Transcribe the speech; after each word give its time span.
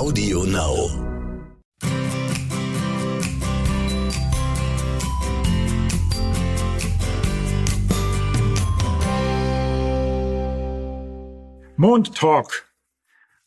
Audio 0.00 0.44
Now. 0.44 0.88
Mond 11.76 12.16
Talk. 12.16 12.72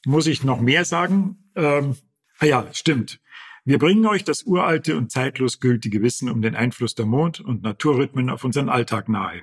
Muss 0.05 0.27
ich 0.27 0.43
noch 0.43 0.61
mehr 0.61 0.85
sagen? 0.85 1.49
Ähm, 1.55 1.95
ah 2.37 2.45
ja, 2.45 2.67
stimmt. 2.71 3.19
Wir 3.65 3.79
bringen 3.79 4.05
euch 4.05 4.23
das 4.23 4.43
uralte 4.43 4.95
und 4.95 5.11
zeitlos 5.11 5.59
gültige 5.59 6.03
Wissen 6.03 6.29
um 6.29 6.43
den 6.43 6.55
Einfluss 6.55 6.93
der 6.93 7.07
Mond- 7.07 7.39
und 7.39 7.63
Naturrhythmen 7.63 8.29
auf 8.29 8.43
unseren 8.43 8.69
Alltag 8.69 9.09
nahe. 9.09 9.41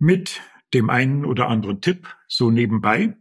Mit 0.00 0.40
dem 0.74 0.90
einen 0.90 1.24
oder 1.24 1.46
anderen 1.46 1.80
Tipp 1.80 2.08
so 2.26 2.50
nebenbei 2.50 3.16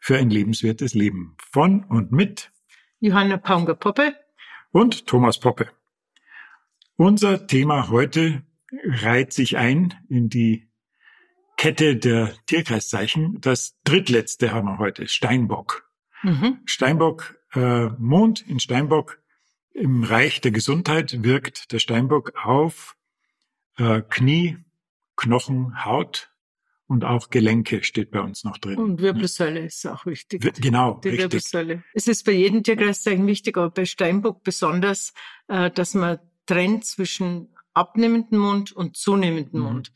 für 0.00 0.16
ein 0.16 0.30
lebenswertes 0.30 0.94
Leben. 0.94 1.36
Von 1.52 1.84
und 1.84 2.12
mit 2.12 2.52
Johanna 3.00 3.36
Paunger-Poppe 3.36 4.14
und 4.70 5.06
Thomas 5.06 5.38
Poppe. 5.38 5.68
Unser 6.96 7.46
Thema 7.46 7.88
heute 7.88 8.42
reiht 8.84 9.32
sich 9.32 9.56
ein 9.56 9.94
in 10.08 10.28
die 10.28 10.68
Kette 11.56 11.96
der 11.96 12.34
Tierkreiszeichen. 12.46 13.40
Das 13.40 13.78
drittletzte 13.84 14.52
haben 14.52 14.66
wir 14.66 14.78
heute, 14.78 15.06
Steinbock. 15.08 15.88
Mhm. 16.22 16.60
Steinbock 16.64 17.38
äh, 17.54 17.86
Mond 17.98 18.40
in 18.48 18.60
Steinbock 18.60 19.22
im 19.72 20.04
Reich 20.04 20.40
der 20.40 20.50
Gesundheit 20.50 21.22
wirkt 21.22 21.72
der 21.72 21.78
Steinbock 21.78 22.32
auf 22.44 22.96
äh, 23.78 24.02
Knie, 24.02 24.58
Knochen, 25.16 25.84
Haut 25.84 26.31
und 26.92 27.04
auch 27.04 27.30
Gelenke 27.30 27.82
steht 27.82 28.10
bei 28.10 28.20
uns 28.20 28.44
noch 28.44 28.58
drin. 28.58 28.76
Und 28.76 29.00
Wirbelsäule 29.00 29.60
ist 29.60 29.86
auch 29.86 30.04
wichtig. 30.04 30.44
Wir, 30.44 30.52
genau, 30.52 31.00
die 31.02 31.08
richtig. 31.08 31.32
Wirbelsäule. 31.32 31.82
Es 31.94 32.06
ist 32.06 32.24
bei 32.26 32.32
jedem 32.32 32.62
Tierkreiszeichen 32.62 33.26
wichtig, 33.26 33.56
aber 33.56 33.70
bei 33.70 33.86
Steinbock 33.86 34.44
besonders, 34.44 35.14
äh, 35.48 35.70
dass 35.70 35.94
man 35.94 36.18
trennt 36.44 36.84
zwischen 36.84 37.48
abnehmendem 37.72 38.38
Mund 38.38 38.72
und 38.72 38.98
zunehmendem 38.98 39.60
mhm. 39.60 39.66
Mund. 39.66 39.92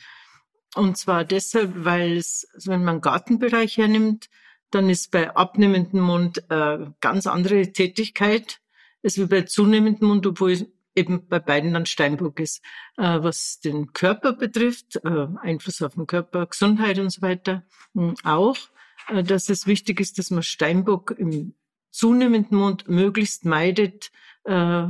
Und 0.74 0.96
zwar 0.96 1.24
deshalb, 1.24 1.84
weil 1.84 2.16
es, 2.16 2.48
wenn 2.64 2.82
man 2.82 3.02
Gartenbereich 3.02 3.76
hernimmt, 3.76 4.30
dann 4.70 4.88
ist 4.88 5.10
bei 5.10 5.36
abnehmendem 5.36 6.00
Mund 6.00 6.44
äh, 6.48 6.78
ganz 7.00 7.26
andere 7.26 7.72
Tätigkeit 7.72 8.60
als 9.04 9.18
wie 9.18 9.26
bei 9.26 9.42
zunehmendem 9.42 10.08
Mund, 10.08 10.26
obwohl 10.26 10.66
eben 10.96 11.28
bei 11.28 11.38
beiden 11.38 11.74
dann 11.74 11.86
Steinbock 11.86 12.40
ist. 12.40 12.62
Äh, 12.96 13.22
was 13.22 13.60
den 13.60 13.92
Körper 13.92 14.32
betrifft, 14.32 14.96
äh, 15.04 15.26
Einfluss 15.40 15.82
auf 15.82 15.94
den 15.94 16.06
Körper, 16.06 16.46
Gesundheit 16.46 16.98
und 16.98 17.10
so 17.10 17.22
weiter, 17.22 17.64
hm, 17.94 18.14
auch, 18.24 18.56
äh, 19.08 19.22
dass 19.22 19.48
es 19.48 19.66
wichtig 19.66 20.00
ist, 20.00 20.18
dass 20.18 20.30
man 20.30 20.42
Steinbock 20.42 21.14
im 21.16 21.54
zunehmenden 21.90 22.58
Mund 22.58 22.88
möglichst 22.88 23.44
meidet, 23.44 24.10
äh, 24.44 24.86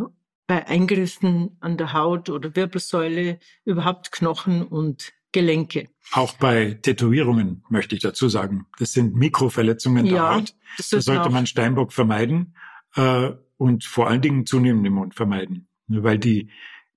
bei 0.46 0.66
Eingriffen 0.66 1.56
an 1.60 1.76
der 1.76 1.92
Haut 1.92 2.30
oder 2.30 2.54
Wirbelsäule, 2.54 3.41
überhaupt 3.64 4.12
Knochen 4.12 4.62
und 4.62 5.12
Gelenke. 5.32 5.88
Auch 6.12 6.34
bei 6.34 6.78
Tätowierungen 6.80 7.64
möchte 7.68 7.94
ich 7.94 8.00
dazu 8.00 8.28
sagen. 8.28 8.66
Das 8.78 8.92
sind 8.92 9.14
Mikroverletzungen 9.14 10.06
der 10.06 10.34
Haut. 10.36 10.54
Da 10.91 11.00
sollte 11.00 11.30
man 11.30 11.46
Steinbock 11.46 11.92
vermeiden 11.92 12.54
äh, 12.94 13.32
und 13.56 13.84
vor 13.84 14.08
allen 14.08 14.22
Dingen 14.22 14.46
zunehmend 14.46 14.86
im 14.86 14.94
Mund 14.94 15.14
vermeiden. 15.14 15.68
Weil 15.88 16.18
die 16.18 16.50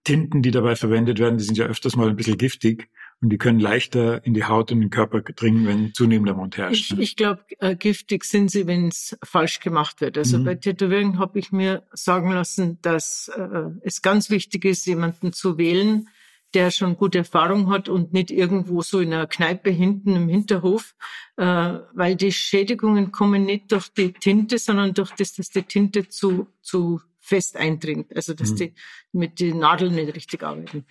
Tinten, 0.04 0.42
die 0.42 0.52
dabei 0.52 0.76
verwendet 0.76 1.20
werden, 1.20 1.38
die 1.38 1.44
sind 1.44 1.58
ja 1.58 1.66
öfters 1.66 1.96
mal 1.96 2.10
ein 2.10 2.16
bisschen 2.16 2.38
giftig 2.38 2.90
und 3.22 3.30
die 3.30 3.38
können 3.38 3.60
leichter 3.60 4.26
in 4.26 4.34
die 4.34 4.46
Haut 4.46 4.72
und 4.72 4.80
den 4.80 4.90
Körper 4.90 5.22
dringen, 5.22 5.68
wenn 5.68 5.94
zunehmender 5.94 6.34
Mund 6.34 6.58
herrscht. 6.58 6.94
Ich, 6.94 7.00
ich 7.00 7.16
glaube, 7.16 7.44
äh, 7.60 7.76
giftig 7.76 8.24
sind 8.24 8.50
sie, 8.50 8.66
wenn 8.66 8.88
es 8.88 9.18
falsch 9.24 9.60
gemacht 9.60 10.00
wird. 10.00 10.18
Also 10.18 10.40
mhm. 10.40 10.46
bei 10.46 10.56
Tätowierungen 10.56 11.20
habe 11.20 11.38
ich 11.38 11.52
mir 11.52 11.84
sagen 11.92 12.32
lassen, 12.32 12.80
dass 12.82 13.30
äh, 13.36 13.72
es 13.82 14.02
ganz 14.02 14.30
wichtig 14.30 14.64
ist, 14.66 14.86
jemanden 14.88 15.34
zu 15.34 15.58
wählen, 15.58 16.08
der 16.54 16.72
schon 16.72 16.98
gute 16.98 17.20
Erfahrung 17.20 17.70
hat 17.70 17.90
und 17.90 18.14
nicht 18.14 18.32
irgendwo 18.32 18.82
so 18.82 19.00
in 19.00 19.14
einer 19.14 19.28
Kneipe 19.28 19.70
hinten 19.70 20.16
im 20.16 20.30
Hinterhof, 20.30 20.96
äh, 21.36 21.44
weil 21.94 22.16
die 22.16 22.32
Schädigungen 22.32 23.12
kommen 23.12 23.46
nicht 23.46 23.72
durch 23.72 23.90
die 23.90 24.14
Tinte, 24.14 24.58
sondern 24.58 24.94
durch 24.94 25.12
das, 25.12 25.34
dass 25.34 25.50
die 25.50 25.64
Tinte 25.64 26.08
zu, 26.08 26.48
zu 26.62 27.02
fest 27.30 27.56
eindringt, 27.56 28.16
also 28.16 28.34
dass 28.34 28.52
mhm. 28.52 28.56
die 28.56 28.74
mit 29.12 29.40
den 29.40 29.60
Nadeln 29.60 29.96
nicht 29.96 30.16
richtig 30.16 30.44
arbeiten. 30.44 30.86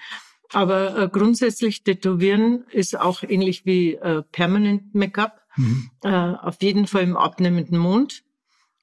Aber 0.53 0.97
äh, 0.97 1.09
grundsätzlich 1.09 1.83
Tätowieren 1.83 2.65
ist 2.71 2.99
auch 2.99 3.23
ähnlich 3.23 3.67
wie 3.67 3.95
äh, 3.95 4.23
Permanent 4.33 4.95
Make-up, 4.95 5.43
mhm. 5.57 5.91
äh, 6.03 6.09
auf 6.09 6.63
jeden 6.63 6.87
Fall 6.87 7.03
im 7.03 7.17
abnehmenden 7.17 7.79
Mund. 7.79 8.25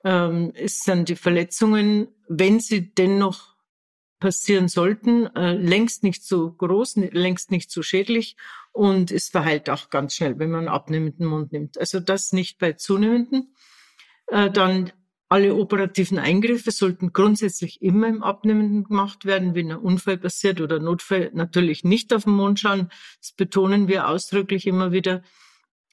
Ähm, 0.03 0.51
es 0.53 0.83
sind 0.83 1.09
die 1.09 1.15
Verletzungen, 1.15 2.09
wenn 2.27 2.59
sie 2.59 2.93
dennoch 2.93 3.55
passieren 4.19 4.67
sollten, 4.67 5.27
äh, 5.35 5.53
längst 5.53 6.03
nicht 6.03 6.23
so 6.23 6.51
groß, 6.51 6.97
längst 7.11 7.51
nicht 7.51 7.71
so 7.71 7.81
schädlich 7.81 8.37
und 8.71 9.11
es 9.11 9.29
verheilt 9.29 9.69
auch 9.69 9.89
ganz 9.89 10.15
schnell, 10.15 10.37
wenn 10.37 10.51
man 10.51 10.61
einen 10.61 10.75
abnehmenden 10.75 11.25
Mund 11.25 11.51
nimmt. 11.51 11.79
Also 11.79 11.99
das 11.99 12.31
nicht 12.31 12.59
bei 12.59 12.73
zunehmenden. 12.73 13.55
Äh, 14.27 14.51
dann 14.51 14.91
alle 15.35 15.53
operativen 15.53 16.17
Eingriffe 16.17 16.71
sollten 16.71 17.11
grundsätzlich 17.11 17.81
immer 17.81 18.07
im 18.07 18.23
Abnehmenden 18.23 18.85
gemacht 18.85 19.25
werden, 19.25 19.53
wenn 19.53 19.69
ein 19.69 19.79
Unfall 19.79 20.17
passiert 20.17 20.61
oder 20.61 20.79
Notfall 20.79 21.29
natürlich 21.33 21.83
nicht 21.83 22.13
auf 22.13 22.23
den 22.23 22.35
Mund 22.35 22.61
schauen. 22.61 22.87
Das 23.19 23.33
betonen 23.33 23.89
wir 23.89 24.07
ausdrücklich 24.07 24.65
immer 24.65 24.93
wieder. 24.93 25.23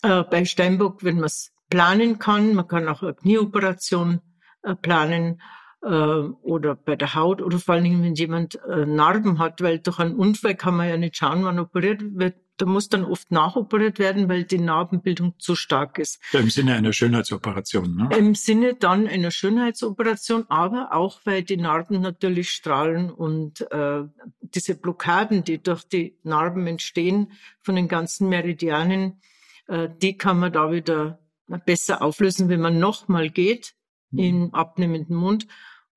Äh, 0.03 0.23
bei 0.23 0.45
Steinbock, 0.45 1.03
wenn 1.03 1.17
man 1.17 1.25
es 1.25 1.51
planen 1.71 2.21
kann, 2.21 2.55
man 2.55 2.69
kann 2.69 2.87
auch 2.87 3.03
eine 3.03 3.15
Knieoperation 3.15 4.21
äh, 4.63 4.77
planen 4.77 5.41
äh, 5.83 5.89
oder 5.89 6.77
bei 6.77 6.95
der 6.95 7.17
Haut 7.17 7.43
oder 7.43 7.59
vor 7.59 7.75
allen 7.75 7.83
Dingen, 7.83 8.05
wenn 8.05 8.15
jemand 8.15 8.61
äh, 8.69 8.87
Narben 8.87 9.41
hat, 9.41 9.61
weil 9.61 9.81
durch 9.81 9.99
einen 9.99 10.15
Unfall 10.15 10.55
kann 10.55 10.77
man 10.77 10.89
ja 10.89 10.97
nicht 10.97 11.17
schauen, 11.17 11.43
wann 11.43 11.59
operiert 11.59 12.01
wird. 12.15 12.37
Da 12.63 12.69
muss 12.69 12.89
dann 12.89 13.05
oft 13.05 13.33
nachoperiert 13.33 13.99
werden, 13.99 14.29
weil 14.29 14.45
die 14.45 14.61
Narbenbildung 14.61 15.35
zu 15.41 15.57
stark 15.57 15.99
ist. 15.99 16.21
Ja, 16.31 16.39
Im 16.39 16.49
Sinne 16.49 16.75
einer 16.75 16.93
Schönheitsoperation, 16.93 17.97
ne? 17.97 18.17
Im 18.17 18.37
Sinne 18.37 18.75
dann 18.75 19.09
einer 19.09 19.33
Schönheitsoperation, 19.33 20.45
aber 20.49 20.91
auch, 20.93 21.19
weil 21.25 21.43
die 21.43 21.57
Narben 21.57 22.01
natürlich 22.01 22.51
strahlen 22.51 23.11
und 23.11 23.63
äh, 23.73 24.05
diese 24.43 24.77
Blockaden, 24.77 25.43
die 25.43 25.61
durch 25.61 25.83
die 25.83 26.17
Narben 26.23 26.69
entstehen 26.69 27.33
von 27.63 27.75
den 27.75 27.89
ganzen 27.89 28.29
Meridianen, 28.29 29.21
äh, 29.67 29.89
die 30.01 30.17
kann 30.17 30.39
man 30.39 30.53
da 30.53 30.71
wieder 30.71 31.19
besser 31.67 32.01
auflösen, 32.01 32.49
wenn 32.49 32.61
man 32.61 32.79
nochmal 32.79 33.29
geht 33.29 33.75
mhm. 34.13 34.19
im 34.21 34.55
abnehmenden 34.55 35.17
Mund 35.17 35.49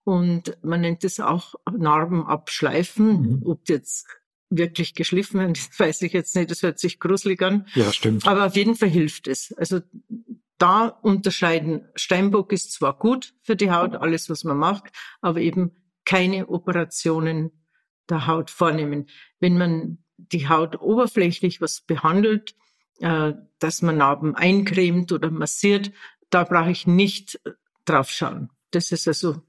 und 0.04 0.58
man 0.64 0.82
nennt 0.82 1.04
es 1.04 1.20
auch 1.20 1.54
Narben 1.72 2.26
abschleifen. 2.26 3.22
Mhm. 3.22 3.42
Ob 3.46 3.70
jetzt 3.70 4.08
wirklich 4.58 4.94
geschliffen 4.94 5.40
werden, 5.40 5.54
das 5.72 5.80
weiß 5.80 6.02
ich 6.04 6.14
jetzt 6.14 6.36
nicht. 6.36 6.52
Das 6.52 6.64
hört 6.64 6.80
sich 6.80 7.00
gruselig 7.00 7.42
an. 7.42 7.68
Ja, 7.76 7.92
stimmt. 7.92 8.28
Aber 8.28 8.46
auf 8.46 8.56
jeden 8.56 8.76
Fall 8.76 8.90
hilft 8.90 9.28
es. 9.28 9.54
Also 9.58 9.82
da 10.58 10.88
unterscheiden. 10.88 11.88
Steinbock 11.96 12.54
ist 12.54 12.72
zwar 12.72 12.98
gut 12.98 13.34
für 13.42 13.56
die 13.56 13.72
Haut, 13.72 13.96
alles 13.96 14.30
was 14.30 14.44
man 14.44 14.58
macht, 14.58 14.86
aber 15.22 15.42
eben 15.42 15.72
keine 16.06 16.48
Operationen 16.48 17.52
der 18.10 18.28
Haut 18.28 18.52
vornehmen. 18.52 19.08
Wenn 19.40 19.58
man 19.58 19.98
die 20.18 20.48
Haut 20.48 20.80
oberflächlich 20.80 21.62
was 21.62 21.82
behandelt, 21.82 22.56
äh, 23.00 23.34
dass 23.60 23.82
man 23.82 23.98
Narben 23.98 24.36
eincremt 24.36 25.12
oder 25.12 25.30
massiert, 25.30 25.92
da 26.30 26.44
brauche 26.44 26.72
ich 26.72 26.88
nicht 26.88 27.40
drauf 27.86 28.10
schauen. 28.10 28.50
Das 28.72 28.92
ist 28.92 29.08
also 29.08 29.42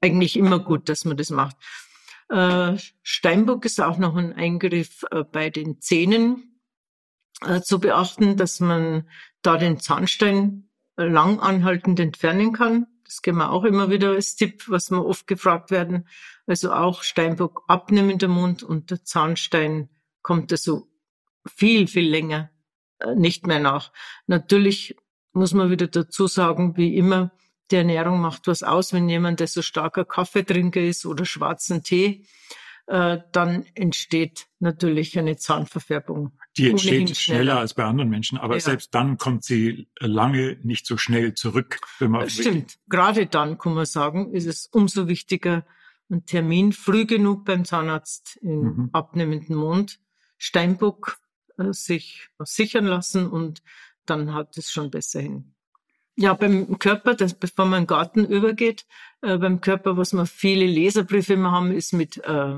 eigentlich 0.00 0.36
immer 0.36 0.58
gut, 0.58 0.88
dass 0.88 1.04
man 1.04 1.16
das 1.16 1.30
macht. 1.30 1.56
Äh, 2.28 2.76
Steinbock 3.02 3.64
ist 3.64 3.80
auch 3.80 3.98
noch 3.98 4.16
ein 4.16 4.32
Eingriff 4.32 5.04
äh, 5.10 5.24
bei 5.24 5.50
den 5.50 5.80
Zähnen 5.80 6.60
äh, 7.44 7.60
zu 7.60 7.78
beachten, 7.78 8.36
dass 8.36 8.60
man 8.60 9.08
da 9.42 9.56
den 9.56 9.78
Zahnstein 9.78 10.68
lang 10.96 11.40
anhaltend 11.40 11.98
entfernen 11.98 12.52
kann. 12.52 12.86
Das 13.04 13.20
geben 13.20 13.38
wir 13.38 13.50
auch 13.50 13.64
immer 13.64 13.90
wieder 13.90 14.10
als 14.10 14.36
Tipp, 14.36 14.64
was 14.68 14.90
wir 14.90 15.04
oft 15.04 15.26
gefragt 15.26 15.70
werden. 15.70 16.08
Also 16.46 16.72
auch 16.72 17.02
Steinbock 17.02 17.64
abnehmender 17.66 18.28
Mund 18.28 18.62
und 18.62 18.90
der 18.90 19.04
Zahnstein 19.04 19.88
kommt 20.22 20.52
also 20.52 20.88
viel, 21.46 21.88
viel 21.88 22.08
länger 22.08 22.50
nicht 23.14 23.46
mehr 23.46 23.58
nach. 23.58 23.92
Natürlich 24.26 24.96
muss 25.32 25.52
man 25.52 25.70
wieder 25.70 25.88
dazu 25.88 26.26
sagen, 26.26 26.76
wie 26.76 26.96
immer, 26.96 27.32
die 27.70 27.76
Ernährung 27.76 28.20
macht 28.20 28.46
was 28.46 28.62
aus. 28.62 28.92
Wenn 28.92 29.08
jemand, 29.08 29.40
der 29.40 29.46
so 29.46 29.62
starker 29.62 30.04
Kaffeetrinker 30.04 30.80
ist 30.80 31.06
oder 31.06 31.24
schwarzen 31.24 31.82
Tee, 31.82 32.26
äh, 32.86 33.18
dann 33.32 33.64
entsteht 33.74 34.46
natürlich 34.58 35.18
eine 35.18 35.36
Zahnverfärbung. 35.36 36.38
Die 36.58 36.70
entsteht 36.70 37.16
schneller 37.16 37.58
als 37.58 37.74
bei 37.74 37.84
anderen 37.84 38.10
Menschen, 38.10 38.36
aber 38.38 38.54
ja. 38.54 38.60
selbst 38.60 38.94
dann 38.94 39.16
kommt 39.16 39.42
sie 39.44 39.88
lange 39.98 40.58
nicht 40.62 40.86
so 40.86 40.98
schnell 40.98 41.34
zurück. 41.34 41.80
Wenn 41.98 42.10
man 42.10 42.28
Stimmt. 42.28 42.78
Gerade 42.88 43.26
dann, 43.26 43.56
kann 43.56 43.74
man 43.74 43.86
sagen, 43.86 44.32
ist 44.34 44.46
es 44.46 44.66
umso 44.66 45.08
wichtiger, 45.08 45.64
einen 46.10 46.26
Termin 46.26 46.72
früh 46.72 47.06
genug 47.06 47.46
beim 47.46 47.64
Zahnarzt 47.64 48.36
im 48.42 48.60
mhm. 48.60 48.90
abnehmenden 48.92 49.56
Mond, 49.56 49.98
Steinbock, 50.36 51.18
äh, 51.56 51.72
sich 51.72 52.28
sichern 52.40 52.84
lassen 52.84 53.26
und 53.26 53.62
dann 54.04 54.34
hat 54.34 54.58
es 54.58 54.70
schon 54.70 54.90
besser 54.90 55.20
hin. 55.20 55.53
Ja, 56.16 56.34
beim 56.34 56.78
Körper, 56.78 57.14
das, 57.14 57.34
bevor 57.34 57.64
man 57.64 57.80
in 57.80 57.82
den 57.84 57.88
Garten 57.88 58.24
übergeht, 58.24 58.86
äh, 59.22 59.36
beim 59.36 59.60
Körper, 59.60 59.96
was 59.96 60.12
wir 60.12 60.26
viele 60.26 60.66
Leserbriefe 60.66 61.34
immer 61.34 61.50
haben, 61.50 61.72
ist 61.72 61.92
mit 61.92 62.18
äh, 62.18 62.56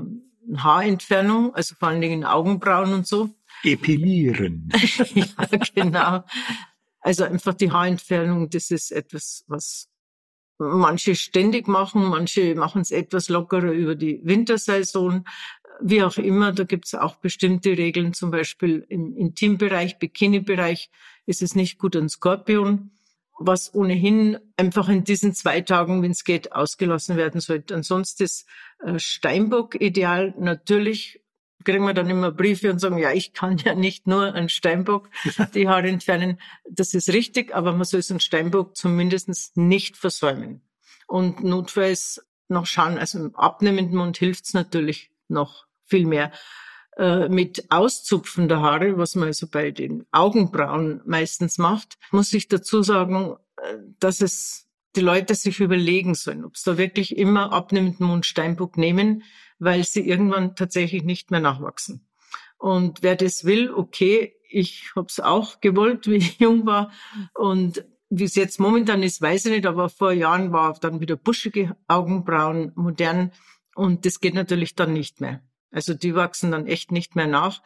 Haarentfernung, 0.55 1.55
also 1.55 1.75
vor 1.75 1.89
allen 1.89 2.01
Dingen 2.01 2.23
Augenbrauen 2.23 2.93
und 2.93 3.07
so. 3.07 3.29
Epilieren. 3.63 4.69
ja, 5.15 5.25
genau. 5.73 6.23
Also 6.99 7.23
einfach 7.23 7.55
die 7.55 7.71
Haarentfernung, 7.71 8.49
das 8.49 8.69
ist 8.69 8.91
etwas, 8.91 9.43
was 9.47 9.89
manche 10.59 11.15
ständig 11.15 11.67
machen, 11.67 12.05
manche 12.05 12.55
machen 12.55 12.81
es 12.81 12.91
etwas 12.91 13.29
lockerer 13.29 13.71
über 13.71 13.95
die 13.95 14.21
Wintersaison. 14.23 15.25
Wie 15.79 16.03
auch 16.03 16.17
immer, 16.17 16.51
da 16.53 16.63
gibt 16.63 16.85
es 16.85 16.95
auch 16.95 17.17
bestimmte 17.17 17.77
Regeln, 17.77 18.13
zum 18.13 18.31
Beispiel 18.31 18.85
im 18.89 19.15
Intimbereich, 19.15 19.99
Bikini-Bereich 19.99 20.89
ist 21.25 21.41
es 21.41 21.55
nicht 21.55 21.77
gut 21.77 21.95
ein 21.95 22.09
Skorpion, 22.09 22.91
was 23.39 23.73
ohnehin 23.73 24.39
einfach 24.57 24.89
in 24.89 25.03
diesen 25.03 25.33
zwei 25.33 25.61
Tagen, 25.61 26.01
wenn 26.01 26.11
es 26.11 26.23
geht, 26.23 26.53
ausgelassen 26.53 27.17
werden 27.17 27.41
sollte. 27.41 27.75
Ansonsten 27.75 28.23
ist 28.23 28.47
äh, 28.83 28.97
Steinbock 28.99 29.79
ideal. 29.79 30.33
Natürlich 30.39 31.21
kriegen 31.63 31.85
wir 31.85 31.93
dann 31.93 32.09
immer 32.09 32.31
Briefe 32.31 32.71
und 32.71 32.79
sagen, 32.79 32.97
ja, 32.97 33.11
ich 33.11 33.33
kann 33.33 33.57
ja 33.57 33.75
nicht 33.75 34.07
nur 34.07 34.33
einen 34.33 34.49
Steinbock 34.49 35.09
die 35.53 35.67
Haare 35.67 35.87
entfernen. 35.87 36.39
Das 36.69 36.93
ist 36.93 37.09
richtig, 37.13 37.53
aber 37.53 37.73
man 37.73 37.85
soll 37.85 38.01
so 38.01 38.13
einen 38.13 38.21
Steinbock 38.21 38.75
zumindest 38.75 39.57
nicht 39.57 39.97
versäumen. 39.97 40.61
Und 41.07 41.43
notfalls 41.43 42.25
noch 42.47 42.65
schauen, 42.65 42.97
also 42.97 43.19
im 43.19 43.35
abnehmenden 43.35 43.97
Mund 43.97 44.17
hilft's 44.17 44.53
natürlich 44.53 45.11
noch 45.27 45.65
viel 45.83 46.05
mehr. 46.05 46.31
Äh, 46.97 47.29
mit 47.29 47.69
Auszupfen 47.69 48.47
der 48.47 48.61
Haare, 48.61 48.97
was 48.97 49.13
man 49.13 49.27
also 49.27 49.47
bei 49.47 49.69
den 49.69 50.07
Augenbrauen 50.11 51.01
meistens 51.05 51.59
macht, 51.59 51.99
muss 52.09 52.33
ich 52.33 52.47
dazu 52.47 52.81
sagen, 52.81 53.35
äh, 53.57 53.77
dass 53.99 54.19
es 54.21 54.67
die 54.95 55.01
Leute 55.01 55.35
sich 55.35 55.59
überlegen 55.59 56.15
sollen, 56.15 56.43
ob 56.43 56.55
es 56.55 56.63
da 56.63 56.79
wirklich 56.79 57.15
immer 57.15 57.53
abnehmenden 57.53 58.07
Mund 58.07 58.25
Steinbock 58.25 58.77
nehmen, 58.77 59.21
weil 59.59 59.83
sie 59.83 60.07
irgendwann 60.07 60.55
tatsächlich 60.55 61.03
nicht 61.03 61.29
mehr 61.29 61.39
nachwachsen. 61.39 62.07
Und 62.57 63.03
wer 63.03 63.15
das 63.15 63.45
will, 63.45 63.71
okay, 63.71 64.33
ich 64.49 64.91
habe 64.95 65.05
es 65.07 65.19
auch 65.19 65.61
gewollt, 65.61 66.07
wie 66.09 66.15
ich 66.15 66.39
jung 66.39 66.65
war. 66.65 66.91
Und 67.35 67.85
wie 68.09 68.23
es 68.23 68.33
jetzt 68.33 68.59
momentan 68.59 69.03
ist, 69.03 69.21
weiß 69.21 69.45
ich 69.45 69.51
nicht, 69.51 69.67
aber 69.67 69.89
vor 69.89 70.13
Jahren 70.13 70.51
war 70.51 70.73
dann 70.79 70.99
wieder 70.99 71.15
buschige 71.15 71.75
Augenbrauen 71.87 72.71
modern. 72.73 73.33
Und 73.75 74.07
das 74.07 74.19
geht 74.19 74.33
natürlich 74.33 74.73
dann 74.73 74.93
nicht 74.93 75.21
mehr. 75.21 75.43
Also 75.71 75.93
die 75.93 76.15
wachsen 76.15 76.51
dann 76.51 76.67
echt 76.67 76.91
nicht 76.91 77.15
mehr 77.15 77.27
nach. 77.27 77.61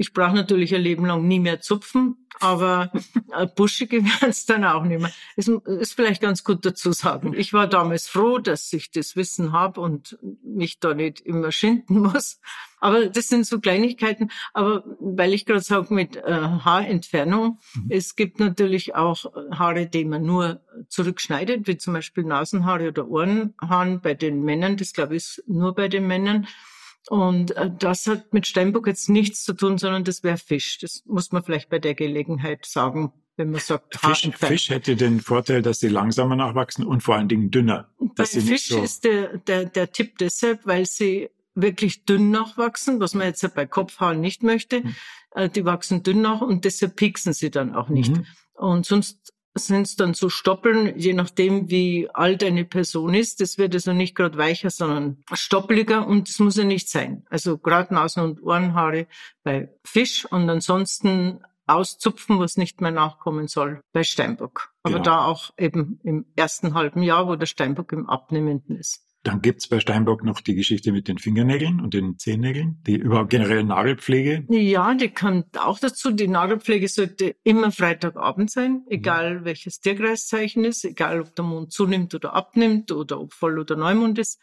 Ich 0.00 0.14
brauche 0.14 0.34
natürlich 0.34 0.74
ein 0.74 0.80
Leben 0.80 1.04
lang 1.04 1.28
nie 1.28 1.40
mehr 1.40 1.60
zupfen, 1.60 2.26
aber 2.40 2.90
buschige 3.54 4.02
werden 4.02 4.30
es 4.30 4.46
dann 4.46 4.64
auch 4.64 4.82
nicht 4.84 4.98
mehr. 4.98 5.12
Ist, 5.36 5.48
ist 5.48 5.92
vielleicht 5.92 6.22
ganz 6.22 6.42
gut 6.42 6.64
dazu 6.64 6.92
sagen. 6.92 7.34
Ich 7.36 7.52
war 7.52 7.66
damals 7.66 8.08
froh, 8.08 8.38
dass 8.38 8.72
ich 8.72 8.90
das 8.90 9.14
Wissen 9.14 9.52
habe 9.52 9.78
und 9.82 10.18
mich 10.42 10.80
da 10.80 10.94
nicht 10.94 11.20
immer 11.20 11.52
schinden 11.52 11.98
muss. 12.00 12.40
Aber 12.78 13.10
das 13.10 13.28
sind 13.28 13.46
so 13.46 13.60
Kleinigkeiten. 13.60 14.30
Aber 14.54 14.84
weil 15.00 15.34
ich 15.34 15.44
gerade 15.44 15.60
sage 15.60 15.92
mit 15.92 16.16
äh, 16.16 16.22
Haarentfernung, 16.32 17.58
mhm. 17.74 17.86
es 17.90 18.16
gibt 18.16 18.40
natürlich 18.40 18.94
auch 18.94 19.26
Haare, 19.50 19.86
die 19.86 20.06
man 20.06 20.22
nur 20.22 20.62
zurückschneidet, 20.88 21.66
wie 21.66 21.76
zum 21.76 21.92
Beispiel 21.92 22.24
Nasenhaare 22.24 22.88
oder 22.88 23.06
Ohrenhaaren 23.06 24.00
bei 24.00 24.14
den 24.14 24.42
Männern. 24.44 24.78
Das 24.78 24.94
glaube 24.94 25.16
ich 25.16 25.42
nur 25.46 25.74
bei 25.74 25.88
den 25.88 26.06
Männern. 26.06 26.46
Und 27.08 27.56
äh, 27.56 27.70
das 27.78 28.06
hat 28.06 28.32
mit 28.32 28.46
Steinbock 28.46 28.86
jetzt 28.86 29.08
nichts 29.08 29.42
zu 29.42 29.54
tun, 29.54 29.78
sondern 29.78 30.04
das 30.04 30.22
wäre 30.22 30.36
Fisch. 30.36 30.78
Das 30.78 31.02
muss 31.06 31.32
man 31.32 31.42
vielleicht 31.42 31.70
bei 31.70 31.78
der 31.78 31.94
Gelegenheit 31.94 32.66
sagen, 32.66 33.12
wenn 33.36 33.50
man 33.50 33.60
sagt, 33.60 33.96
Fisch, 33.96 34.28
Fisch 34.36 34.68
hätte 34.68 34.96
den 34.96 35.20
Vorteil, 35.20 35.62
dass 35.62 35.80
sie 35.80 35.88
langsamer 35.88 36.36
nachwachsen 36.36 36.84
und 36.84 37.02
vor 37.02 37.16
allen 37.16 37.28
Dingen 37.28 37.50
dünner. 37.50 37.88
Bei 38.16 38.26
Fisch 38.26 38.68
so 38.68 38.82
ist 38.82 39.04
der, 39.04 39.38
der, 39.38 39.64
der 39.64 39.92
Tipp 39.92 40.18
deshalb, 40.18 40.66
weil 40.66 40.84
sie 40.84 41.30
wirklich 41.54 42.04
dünn 42.04 42.30
nachwachsen, 42.30 43.00
was 43.00 43.14
man 43.14 43.26
jetzt 43.26 43.54
bei 43.54 43.66
Kopfhaaren 43.66 44.20
nicht 44.20 44.42
möchte. 44.42 44.82
Mhm. 44.82 45.52
Die 45.54 45.64
wachsen 45.64 46.02
dünn 46.02 46.20
nach 46.20 46.40
und 46.40 46.64
deshalb 46.64 46.96
pieksen 46.96 47.32
sie 47.32 47.50
dann 47.50 47.74
auch 47.74 47.88
nicht. 47.88 48.16
Mhm. 48.16 48.26
Und 48.54 48.84
sonst 48.84 49.32
sind 49.54 49.82
es 49.82 49.96
dann 49.96 50.14
so 50.14 50.28
Stoppeln, 50.28 50.96
je 50.98 51.12
nachdem, 51.12 51.70
wie 51.70 52.08
alt 52.12 52.44
eine 52.44 52.64
Person 52.64 53.14
ist. 53.14 53.40
Das 53.40 53.58
wird 53.58 53.74
also 53.74 53.92
nicht 53.92 54.14
gerade 54.14 54.38
weicher, 54.38 54.70
sondern 54.70 55.22
stoppeliger 55.32 56.06
und 56.06 56.28
das 56.28 56.38
muss 56.38 56.56
ja 56.56 56.64
nicht 56.64 56.88
sein. 56.88 57.24
Also 57.30 57.58
gerade 57.58 57.94
Nasen- 57.94 58.22
und 58.22 58.42
Ohrenhaare 58.42 59.06
bei 59.42 59.74
Fisch 59.84 60.24
und 60.24 60.48
ansonsten 60.48 61.40
auszupfen, 61.66 62.38
was 62.38 62.56
nicht 62.56 62.80
mehr 62.80 62.90
nachkommen 62.90 63.48
soll 63.48 63.82
bei 63.92 64.02
Steinbock. 64.02 64.72
Aber 64.82 64.94
genau. 64.94 65.04
da 65.04 65.24
auch 65.24 65.50
eben 65.56 66.00
im 66.02 66.26
ersten 66.36 66.74
halben 66.74 67.02
Jahr, 67.02 67.28
wo 67.28 67.36
der 67.36 67.46
Steinbock 67.46 67.92
im 67.92 68.08
Abnehmenden 68.08 68.76
ist. 68.76 69.06
Dann 69.22 69.42
gibt's 69.42 69.68
bei 69.68 69.80
Steinbock 69.80 70.24
noch 70.24 70.40
die 70.40 70.54
Geschichte 70.54 70.92
mit 70.92 71.06
den 71.06 71.18
Fingernägeln 71.18 71.80
und 71.80 71.92
den 71.92 72.18
Zehennägeln, 72.18 72.82
die 72.86 72.96
überhaupt 72.96 73.28
generell 73.28 73.64
Nagelpflege. 73.64 74.46
Ja, 74.48 74.94
die 74.94 75.10
kommt 75.10 75.58
auch 75.58 75.78
dazu. 75.78 76.10
Die 76.10 76.26
Nagelpflege 76.26 76.88
sollte 76.88 77.36
immer 77.44 77.70
Freitagabend 77.70 78.50
sein, 78.50 78.72
mhm. 78.72 78.86
egal 78.88 79.40
mhm. 79.40 79.44
welches 79.44 79.80
Tierkreiszeichen 79.80 80.64
ist, 80.64 80.84
egal 80.84 81.20
ob 81.20 81.34
der 81.34 81.44
Mond 81.44 81.70
zunimmt 81.70 82.14
oder 82.14 82.32
abnimmt 82.32 82.92
oder 82.92 83.20
ob 83.20 83.34
Voll- 83.34 83.58
oder 83.58 83.76
Neumond 83.76 84.18
ist. 84.18 84.40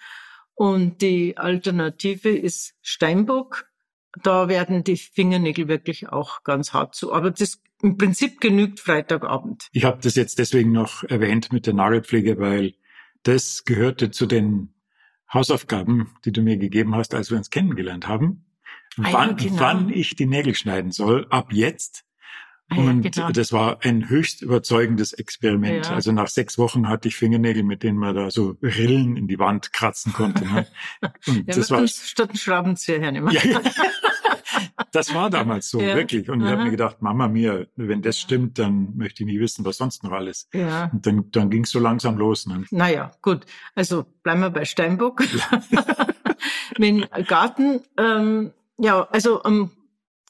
Und 0.53 1.01
die 1.01 1.38
Alternative 1.38 2.29
ist 2.29 2.75
Steinbock. 2.81 3.65
Da 4.24 4.47
werden 4.47 4.83
die 4.83 4.97
Fingernägel 4.97 5.68
wirklich 5.68 6.09
auch 6.09 6.44
ganz 6.44 6.74
hart 6.74 6.94
zu. 6.94 7.13
Aber 7.13 7.31
das 7.31 7.62
im 7.81 7.97
Prinzip 7.97 8.41
genügt 8.41 8.79
Freitagabend. 8.79 9.69
Ich 9.71 9.85
habe 9.85 10.00
das 10.01 10.15
jetzt 10.15 10.39
deswegen 10.39 10.71
noch 10.71 11.03
erwähnt 11.03 11.51
mit 11.51 11.68
der 11.68 11.74
Nagelpflege, 11.74 12.39
weil 12.39 12.74
das 13.27 13.65
gehörte 13.65 14.09
zu 14.12 14.25
den 14.25 14.74
Hausaufgaben, 15.31 16.12
die 16.24 16.31
du 16.31 16.41
mir 16.41 16.57
gegeben 16.57 16.95
hast, 16.95 17.13
als 17.13 17.29
wir 17.29 17.38
uns 17.38 17.50
kennengelernt 17.50 18.07
haben. 18.07 18.45
Ah, 18.97 19.09
wann, 19.12 19.35
genau. 19.35 19.59
wann 19.59 19.89
ich 19.89 20.15
die 20.15 20.25
Nägel 20.25 20.56
schneiden 20.56 20.91
soll, 20.91 21.27
ab 21.29 21.51
jetzt. 21.51 22.06
Ah, 22.69 22.77
und 22.77 23.03
ja, 23.03 23.12
genau. 23.12 23.31
das 23.31 23.51
war 23.51 23.83
ein 23.83 24.09
höchst 24.09 24.41
überzeugendes 24.41 25.13
Experiment. 25.13 25.85
Ja. 25.85 25.94
Also 25.94 26.12
nach 26.12 26.27
sechs 26.27 26.57
Wochen 26.57 26.88
hatte 26.88 27.09
ich 27.09 27.15
Fingernägel, 27.15 27.63
mit 27.63 27.83
denen 27.83 27.97
man 27.97 28.15
da 28.15 28.31
so 28.31 28.57
Rillen 28.62 29.18
in 29.18 29.27
die 29.27 29.39
Wand 29.39 29.74
kratzen 29.74 30.13
konnte. 30.13 30.45
Ne? 30.45 30.65
Und 31.27 31.47
ja, 31.47 31.56
das 31.56 31.69
war 31.69 31.88
statt 31.88 32.31
ein 32.31 32.38
Schraubenzieher 32.38 33.00
hernehmen. 33.00 33.31
Ja, 33.31 33.41
das 34.91 35.13
war 35.13 35.29
damals 35.29 35.69
so, 35.69 35.79
ja. 35.79 35.95
wirklich. 35.95 36.29
Und 36.29 36.41
Aha. 36.41 36.47
ich 36.47 36.51
habe 36.53 36.63
mir 36.65 36.71
gedacht, 36.71 37.01
Mama 37.01 37.27
mir, 37.27 37.67
wenn 37.75 38.01
das 38.01 38.19
stimmt, 38.19 38.59
dann 38.59 38.95
möchte 38.95 39.23
ich 39.23 39.27
nie 39.27 39.39
wissen, 39.39 39.65
was 39.65 39.77
sonst 39.77 40.03
noch 40.03 40.11
alles. 40.11 40.49
Ja. 40.53 40.89
Und 40.91 41.05
dann, 41.05 41.31
dann 41.31 41.49
ging 41.49 41.63
es 41.63 41.71
so 41.71 41.79
langsam 41.79 42.17
los. 42.17 42.45
Ne? 42.45 42.65
Naja, 42.71 43.11
gut. 43.21 43.45
Also 43.75 44.05
bleiben 44.24 44.41
wir 44.41 44.50
bei 44.50 44.65
Steinbock. 44.65 45.24
Mit 46.77 47.10
Garten, 47.27 47.81
ähm, 47.98 48.51
ja, 48.77 49.07
also 49.12 49.43
am 49.43 49.72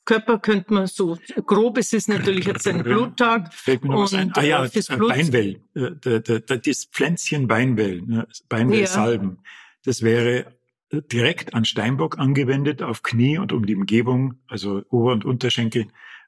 Körper 0.07 0.39
könnte 0.39 0.73
man 0.73 0.87
so 0.87 1.17
grob, 1.45 1.77
es 1.77 1.91
ist 1.91 2.07
natürlich 2.07 2.45
jetzt 2.45 2.65
ein 2.67 2.81
Bluttag. 2.83 3.53
Fällt 3.53 3.83
mir 3.83 3.91
noch 3.91 4.03
was 4.03 4.13
ein. 4.13 4.31
Ah 4.35 4.41
ja, 4.41 4.63
äh, 4.63 4.69
das 4.73 4.87
Beinwell, 4.87 5.59
äh, 5.75 6.59
das 6.61 6.85
Pflänzchen 6.85 7.47
Beinwell, 7.47 8.01
ne, 8.01 8.27
Beinwellsalben. 8.47 9.31
Ja. 9.31 9.49
Das 9.83 10.01
wäre 10.01 10.56
direkt 10.91 11.53
an 11.53 11.65
Steinbock 11.65 12.17
angewendet, 12.17 12.81
auf 12.81 13.03
Knie 13.03 13.37
und 13.37 13.51
um 13.51 13.65
die 13.65 13.75
Umgebung, 13.75 14.35
also 14.47 14.83
Ober- 14.89 15.13
und 15.13 15.25
Unterschenkel, 15.25 15.87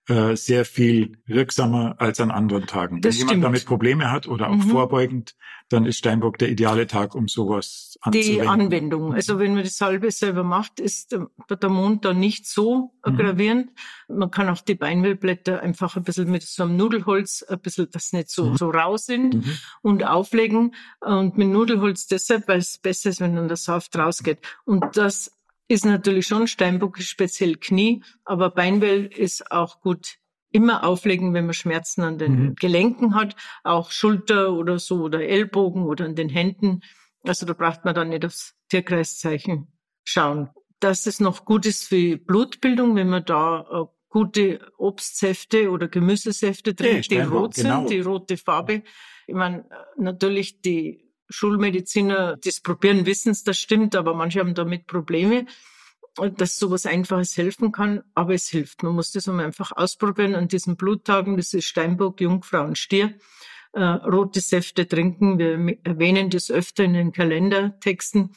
äh, 0.09 0.35
sehr 0.35 0.65
viel 0.65 1.19
wirksamer 1.27 1.95
als 1.99 2.19
an 2.19 2.31
anderen 2.31 2.65
Tagen. 2.65 3.01
Das 3.01 3.19
Wenn 3.19 3.27
jemand 3.27 3.43
damit 3.43 3.65
Probleme 3.65 4.11
hat 4.11 4.27
oder 4.27 4.49
auch 4.49 4.55
mhm. 4.55 4.61
vorbeugend, 4.63 5.35
dann 5.69 5.85
ist 5.85 5.99
Steinbock 5.99 6.39
der 6.39 6.49
ideale 6.49 6.87
Tag, 6.87 7.13
um 7.13 7.27
sowas 7.27 7.97
anzuwenden. 8.01 8.41
Die 8.41 8.47
Anwendung. 8.47 9.13
Also 9.13 9.37
wenn 9.37 9.53
man 9.53 9.63
die 9.63 9.69
Salbe 9.69 10.09
selber 10.09 10.43
macht, 10.43 10.79
ist 10.79 11.11
der 11.13 11.69
Mond 11.69 12.05
dann 12.05 12.19
nicht 12.19 12.47
so 12.47 12.91
mhm. 13.05 13.17
gravierend. 13.17 13.71
Man 14.07 14.31
kann 14.31 14.49
auch 14.49 14.61
die 14.61 14.73
Beinwellblätter 14.73 15.61
einfach 15.61 15.95
ein 15.95 16.03
bisschen 16.03 16.31
mit 16.31 16.41
so 16.41 16.63
einem 16.63 16.75
Nudelholz, 16.75 17.43
ein 17.43 17.59
bisschen, 17.59 17.87
das 17.91 18.11
nicht 18.11 18.31
so, 18.31 18.45
mhm. 18.45 18.57
so 18.57 18.69
rau 18.71 18.97
sind 18.97 19.35
mhm. 19.35 19.57
und 19.83 20.03
auflegen. 20.05 20.73
Und 21.01 21.37
mit 21.37 21.49
Nudelholz 21.49 22.07
deshalb, 22.07 22.47
weil 22.47 22.57
es 22.57 22.79
besser 22.79 23.11
ist, 23.11 23.21
wenn 23.21 23.35
dann 23.35 23.47
der 23.47 23.57
Saft 23.57 23.95
rausgeht. 23.95 24.39
Und 24.65 24.97
das 24.97 25.38
ist 25.69 25.85
natürlich 25.85 26.25
schon 26.27 26.47
Steinbock 26.47 26.97
speziell 26.97 27.55
Knie, 27.55 28.03
aber 28.25 28.49
Beinwell 28.49 29.05
ist 29.05 29.51
auch 29.51 29.79
gut 29.81 30.17
immer 30.51 30.83
auflegen, 30.83 31.33
wenn 31.35 31.45
man 31.45 31.53
Schmerzen 31.53 32.01
an 32.01 32.17
den 32.17 32.39
mhm. 32.39 32.55
Gelenken 32.55 33.13
hat, 33.13 33.35
auch 33.63 33.91
Schulter 33.91 34.53
oder 34.53 34.79
so 34.79 35.03
oder 35.03 35.21
Ellbogen 35.21 35.83
oder 35.83 36.05
an 36.05 36.15
den 36.15 36.27
Händen. 36.27 36.81
Also 37.23 37.45
da 37.45 37.53
braucht 37.53 37.85
man 37.85 37.93
dann 37.93 38.09
nicht 38.09 38.25
aufs 38.25 38.55
Tierkreiszeichen 38.69 39.67
schauen. 40.03 40.49
Dass 40.79 41.05
es 41.05 41.19
noch 41.19 41.45
gut 41.45 41.67
ist 41.67 41.87
für 41.87 42.17
Blutbildung, 42.17 42.95
wenn 42.95 43.09
man 43.09 43.25
da 43.25 43.61
äh, 43.71 43.85
gute 44.09 44.71
Obstsäfte 44.77 45.69
oder 45.69 45.87
Gemüsesäfte 45.87 46.75
trinkt, 46.75 47.11
ja, 47.11 47.25
die 47.25 47.29
rot 47.29 47.53
sind, 47.53 47.65
genau. 47.65 47.87
die 47.87 47.99
rote 47.99 48.37
Farbe. 48.37 48.81
Ich 49.27 49.35
meine, 49.35 49.69
natürlich 49.97 50.61
die 50.61 51.08
Schulmediziner, 51.29 52.37
das 52.37 52.59
probieren, 52.61 53.05
wissen 53.05 53.31
es, 53.31 53.43
das 53.43 53.57
stimmt, 53.57 53.95
aber 53.95 54.13
manche 54.13 54.39
haben 54.39 54.53
damit 54.55 54.87
Probleme, 54.87 55.45
dass 56.37 56.57
sowas 56.57 56.85
Einfaches 56.85 57.37
helfen 57.37 57.71
kann, 57.71 58.03
aber 58.15 58.33
es 58.33 58.47
hilft. 58.47 58.83
Man 58.83 58.95
muss 58.95 59.11
das 59.11 59.29
einfach 59.29 59.71
ausprobieren 59.71 60.35
an 60.35 60.47
diesen 60.47 60.75
Bluttagen, 60.75 61.37
das 61.37 61.53
ist 61.53 61.65
Steinbock, 61.65 62.19
Jungfrau 62.19 62.63
und 62.63 62.77
Stier. 62.77 63.15
äh, 63.73 63.81
rote 63.83 64.41
Säfte 64.41 64.87
trinken. 64.87 65.37
Wir 65.37 65.77
erwähnen 65.83 66.29
das 66.29 66.49
öfter 66.51 66.83
in 66.83 66.93
den 66.93 67.11
Kalendertexten. 67.11 68.31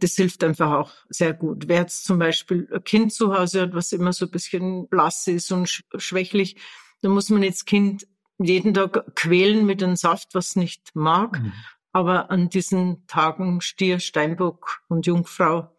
Das 0.00 0.14
hilft 0.14 0.42
einfach 0.44 0.72
auch 0.72 0.92
sehr 1.08 1.32
gut. 1.32 1.68
Wer 1.68 1.80
jetzt 1.80 2.04
zum 2.04 2.18
Beispiel 2.18 2.68
ein 2.72 2.84
Kind 2.84 3.12
zu 3.12 3.36
Hause 3.36 3.62
hat, 3.62 3.74
was 3.74 3.92
immer 3.92 4.12
so 4.12 4.26
ein 4.26 4.30
bisschen 4.30 4.88
blass 4.88 5.26
ist 5.26 5.52
und 5.52 5.84
schwächlich, 5.96 6.56
da 7.02 7.08
muss 7.08 7.30
man 7.30 7.42
jetzt 7.42 7.66
Kind 7.66 8.06
jeden 8.38 8.74
Tag 8.74 9.14
quälen 9.14 9.64
mit 9.64 9.82
einem 9.82 9.96
Saft, 9.96 10.34
was 10.34 10.56
nicht 10.56 10.90
mag. 10.94 11.40
Mhm. 11.40 11.52
Aber 11.94 12.30
an 12.32 12.48
diesen 12.48 13.06
Tagen 13.06 13.60
Stier, 13.60 14.00
Steinbock 14.00 14.82
und 14.88 15.06
Jungfrau, 15.06 15.70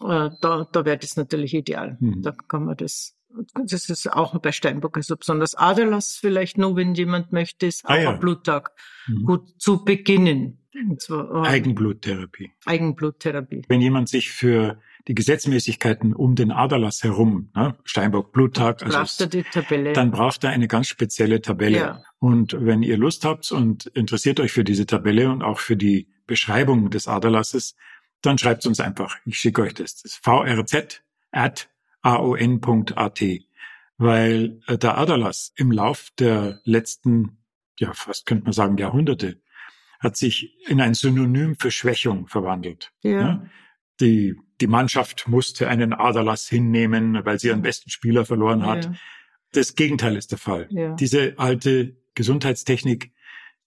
äh, 0.00 0.30
da, 0.40 0.66
da 0.72 0.84
wäre 0.86 0.96
das 0.96 1.16
natürlich 1.16 1.52
ideal. 1.52 1.98
Mhm. 2.00 2.22
Da 2.22 2.32
kann 2.32 2.64
man 2.64 2.76
das 2.76 3.14
das 3.54 3.88
ist 3.88 4.12
auch 4.12 4.36
bei 4.40 4.50
Steinbock, 4.50 4.96
also 4.96 5.16
besonders 5.16 5.54
Aderlass 5.54 6.16
vielleicht 6.16 6.58
nur, 6.58 6.74
wenn 6.74 6.96
jemand 6.96 7.30
möchte, 7.30 7.66
ist 7.66 7.84
auch 7.84 7.90
ah, 7.90 8.00
ja. 8.00 8.10
ein 8.10 8.18
Bluttag 8.18 8.72
mhm. 9.06 9.22
gut 9.22 9.60
zu 9.60 9.84
beginnen. 9.84 10.58
Zwar, 10.98 11.30
ähm, 11.30 11.42
Eigenbluttherapie. 11.44 12.50
Eigenbluttherapie. 12.64 13.62
Wenn 13.68 13.80
jemand 13.80 14.08
sich 14.08 14.30
für 14.30 14.80
die 15.10 15.14
Gesetzmäßigkeiten 15.16 16.14
um 16.14 16.36
den 16.36 16.52
Aderlass 16.52 17.02
herum, 17.02 17.50
ne, 17.52 17.76
Steinbock 17.82 18.30
Bluttag, 18.30 18.84
also 18.84 18.96
braucht 18.96 19.20
er 19.20 19.26
die 19.26 19.42
Tabelle. 19.42 19.92
dann 19.92 20.12
braucht 20.12 20.44
er 20.44 20.50
eine 20.50 20.68
ganz 20.68 20.86
spezielle 20.86 21.42
Tabelle. 21.42 21.78
Ja. 21.78 22.02
Und 22.20 22.54
wenn 22.56 22.84
ihr 22.84 22.96
Lust 22.96 23.24
habt 23.24 23.50
und 23.50 23.86
interessiert 23.86 24.38
euch 24.38 24.52
für 24.52 24.62
diese 24.62 24.86
Tabelle 24.86 25.28
und 25.28 25.42
auch 25.42 25.58
für 25.58 25.76
die 25.76 26.06
Beschreibung 26.28 26.90
des 26.90 27.08
Aderlasses, 27.08 27.74
dann 28.22 28.38
schreibt 28.38 28.64
uns 28.66 28.78
einfach. 28.78 29.16
Ich 29.24 29.40
schicke 29.40 29.62
euch 29.62 29.74
das. 29.74 29.96
Das 29.96 30.12
ist 30.12 30.24
vrz 30.24 31.02
at 31.32 31.68
aon.at, 32.02 33.20
weil 33.98 34.60
äh, 34.68 34.78
der 34.78 34.96
Aderlass 34.96 35.52
im 35.56 35.72
Lauf 35.72 36.10
der 36.20 36.60
letzten, 36.62 37.38
ja 37.80 37.92
fast 37.94 38.26
könnte 38.26 38.44
man 38.44 38.52
sagen, 38.52 38.78
Jahrhunderte, 38.78 39.40
hat 39.98 40.16
sich 40.16 40.54
in 40.68 40.80
ein 40.80 40.94
Synonym 40.94 41.56
für 41.58 41.72
Schwächung 41.72 42.28
verwandelt. 42.28 42.92
Ja. 43.02 43.10
ja? 43.10 43.46
Die, 44.00 44.36
die 44.60 44.66
Mannschaft 44.66 45.26
musste 45.28 45.68
einen 45.68 45.92
Aderlass 45.92 46.48
hinnehmen, 46.48 47.24
weil 47.24 47.38
sie 47.38 47.48
ihren 47.48 47.62
besten 47.62 47.90
Spieler 47.90 48.24
verloren 48.24 48.66
hat. 48.66 48.84
Ja. 48.86 48.94
Das 49.52 49.74
Gegenteil 49.74 50.16
ist 50.16 50.30
der 50.30 50.38
Fall. 50.38 50.68
Ja. 50.70 50.94
Diese 50.94 51.34
alte 51.38 51.96
Gesundheitstechnik 52.14 53.12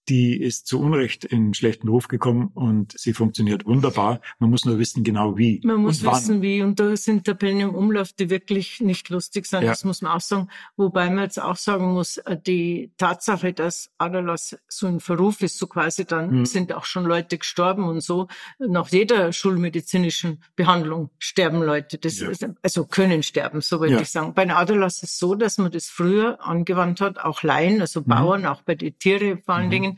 die 0.08 0.40
ist 0.40 0.66
zu 0.66 0.80
Unrecht 0.80 1.24
in 1.24 1.54
schlechten 1.54 1.88
Ruf 1.88 2.08
gekommen 2.08 2.50
und 2.54 2.92
sie 2.98 3.12
funktioniert 3.12 3.64
wunderbar. 3.64 4.20
Man 4.38 4.50
muss 4.50 4.64
nur 4.64 4.78
wissen 4.78 5.04
genau 5.04 5.38
wie. 5.38 5.60
Man 5.64 5.78
muss 5.78 6.04
wissen 6.04 6.42
wie 6.42 6.62
und 6.62 6.78
da 6.78 6.96
sind 6.96 7.24
Tabellen 7.24 7.60
im 7.60 7.74
Umlauf, 7.74 8.12
die 8.12 8.30
wirklich 8.30 8.80
nicht 8.80 9.08
lustig 9.08 9.46
sind. 9.46 9.62
Ja. 9.62 9.70
Das 9.70 9.84
muss 9.84 10.02
man 10.02 10.12
auch 10.12 10.20
sagen. 10.20 10.48
Wobei 10.76 11.08
man 11.08 11.24
jetzt 11.24 11.40
auch 11.40 11.56
sagen 11.56 11.92
muss, 11.92 12.18
äh, 12.18 12.36
die 12.36 12.92
Tatsache, 12.98 13.52
dass 13.52 13.90
Adalas 13.98 14.56
so 14.68 14.86
ein 14.86 15.00
Verruf 15.00 15.40
ist, 15.40 15.58
so 15.58 15.66
quasi 15.66 16.04
dann 16.04 16.40
mhm. 16.40 16.46
sind 16.46 16.72
auch 16.72 16.84
schon 16.84 17.04
Leute 17.04 17.38
gestorben 17.38 17.84
und 17.84 18.00
so. 18.02 18.28
Nach 18.58 18.88
jeder 18.88 19.32
schulmedizinischen 19.32 20.42
Behandlung 20.56 21.10
sterben 21.18 21.62
Leute. 21.62 21.98
Das 21.98 22.20
ja. 22.20 22.28
ist, 22.28 22.46
also 22.62 22.84
können 22.84 23.22
sterben, 23.22 23.60
so 23.60 23.80
würde 23.80 23.94
ja. 23.94 24.00
ich 24.00 24.10
sagen. 24.10 24.34
Bei 24.34 24.48
Adalas 24.54 24.96
ist 24.96 25.02
es 25.04 25.18
so, 25.18 25.34
dass 25.34 25.58
man 25.58 25.72
das 25.72 25.86
früher 25.86 26.44
angewandt 26.44 27.00
hat, 27.00 27.18
auch 27.18 27.42
Laien, 27.42 27.80
also 27.80 28.00
mhm. 28.00 28.06
Bauern, 28.06 28.46
auch 28.46 28.62
bei 28.62 28.74
den 28.74 28.98
Tiere 28.98 29.38
vor 29.38 29.54
allen 29.54 29.66
mhm. 29.66 29.70
Dingen 29.70 29.93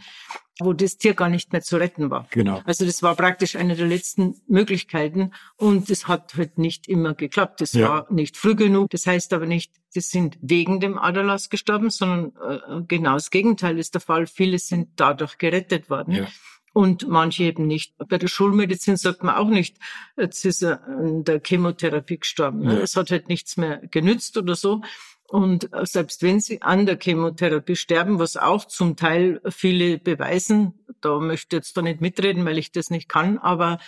wo 0.58 0.72
das 0.72 0.96
Tier 0.96 1.14
gar 1.14 1.28
nicht 1.28 1.52
mehr 1.52 1.62
zu 1.62 1.76
retten 1.76 2.10
war. 2.10 2.26
Genau. 2.30 2.62
Also 2.64 2.86
das 2.86 3.02
war 3.02 3.14
praktisch 3.14 3.56
eine 3.56 3.76
der 3.76 3.86
letzten 3.86 4.40
Möglichkeiten 4.46 5.32
und 5.56 5.90
es 5.90 6.08
hat 6.08 6.34
halt 6.36 6.56
nicht 6.58 6.88
immer 6.88 7.14
geklappt. 7.14 7.60
Das 7.60 7.74
ja. 7.74 7.88
war 7.88 8.12
nicht 8.12 8.36
früh 8.36 8.54
genug. 8.54 8.90
Das 8.90 9.06
heißt 9.06 9.32
aber 9.34 9.46
nicht, 9.46 9.72
die 9.94 10.00
sind 10.00 10.38
wegen 10.40 10.80
dem 10.80 10.98
Aderlass 10.98 11.50
gestorben, 11.50 11.90
sondern 11.90 12.32
äh, 12.42 12.82
genau 12.88 13.14
das 13.14 13.30
Gegenteil 13.30 13.78
ist 13.78 13.94
der 13.94 14.00
Fall. 14.00 14.26
Viele 14.26 14.58
sind 14.58 14.88
dadurch 14.96 15.36
gerettet 15.38 15.90
worden. 15.90 16.14
Ja. 16.14 16.26
Und 16.72 17.08
manche 17.08 17.44
eben 17.44 17.66
nicht. 17.66 17.94
Bei 17.96 18.18
der 18.18 18.28
Schulmedizin 18.28 18.96
sagt 18.96 19.22
man 19.22 19.34
auch 19.36 19.48
nicht, 19.48 19.78
jetzt 20.18 20.44
ist 20.44 20.62
er 20.62 20.84
an 20.86 21.24
der 21.24 21.40
Chemotherapie 21.42 22.18
gestorben. 22.18 22.64
Ja. 22.64 22.78
Es 22.78 22.96
hat 22.96 23.10
halt 23.10 23.28
nichts 23.28 23.56
mehr 23.56 23.80
genützt 23.90 24.36
oder 24.36 24.54
so. 24.54 24.82
Und 25.28 25.72
äh, 25.72 25.84
selbst 25.84 26.22
wenn 26.22 26.40
sie 26.40 26.62
an 26.62 26.86
der 26.86 26.98
Chemotherapie 27.00 27.76
sterben, 27.76 28.18
was 28.18 28.36
auch 28.36 28.64
zum 28.66 28.96
Teil 28.96 29.40
viele 29.48 29.98
beweisen, 29.98 30.74
da 31.00 31.18
möchte 31.18 31.56
ich 31.56 31.60
jetzt 31.60 31.76
da 31.76 31.82
nicht 31.82 32.00
mitreden, 32.00 32.44
weil 32.44 32.58
ich 32.58 32.72
das 32.72 32.90
nicht 32.90 33.08
kann, 33.08 33.38
aber 33.38 33.78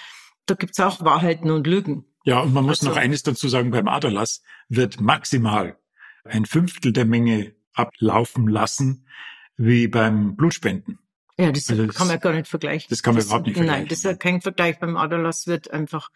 da 0.47 0.55
gibt's 0.55 0.81
auch 0.81 1.05
Wahrheiten 1.05 1.51
und 1.51 1.67
Lügen. 1.67 2.05
Ja, 2.25 2.41
und 2.41 2.53
man 2.53 2.65
muss 2.65 2.81
also, 2.81 2.91
noch 2.91 2.97
eines 2.97 3.23
dazu 3.23 3.49
sagen, 3.49 3.71
beim 3.71 3.89
Aderlass 3.89 4.43
wird 4.69 5.01
maximal 5.01 5.79
ein 6.25 6.45
Fünftel 6.45 6.93
der 6.93 7.05
Menge 7.05 7.55
ablaufen 7.73 8.49
lassen, 8.49 9.07
wie 9.57 9.89
beim 9.89 10.37
Blutspenden. 10.37 10.99
Ja, 11.39 11.53
das, 11.53 11.71
also 11.71 11.87
das 11.87 11.95
kann 11.95 12.09
man 12.09 12.19
gar 12.19 12.33
nicht 12.33 12.49
vergleichen. 12.49 12.89
Das 12.91 13.03
kann 13.03 13.15
man 13.15 13.19
das, 13.19 13.27
überhaupt 13.27 13.47
nicht 13.47 13.57
vergleichen. 13.57 13.83
Nein, 13.83 13.89
das 13.89 14.05
ist 14.05 14.21
kein 14.21 14.41
Vergleich. 14.41 14.81
Beim 14.81 14.97
Aderlass 14.97 15.47
wird 15.47 15.71
einfach, 15.71 16.11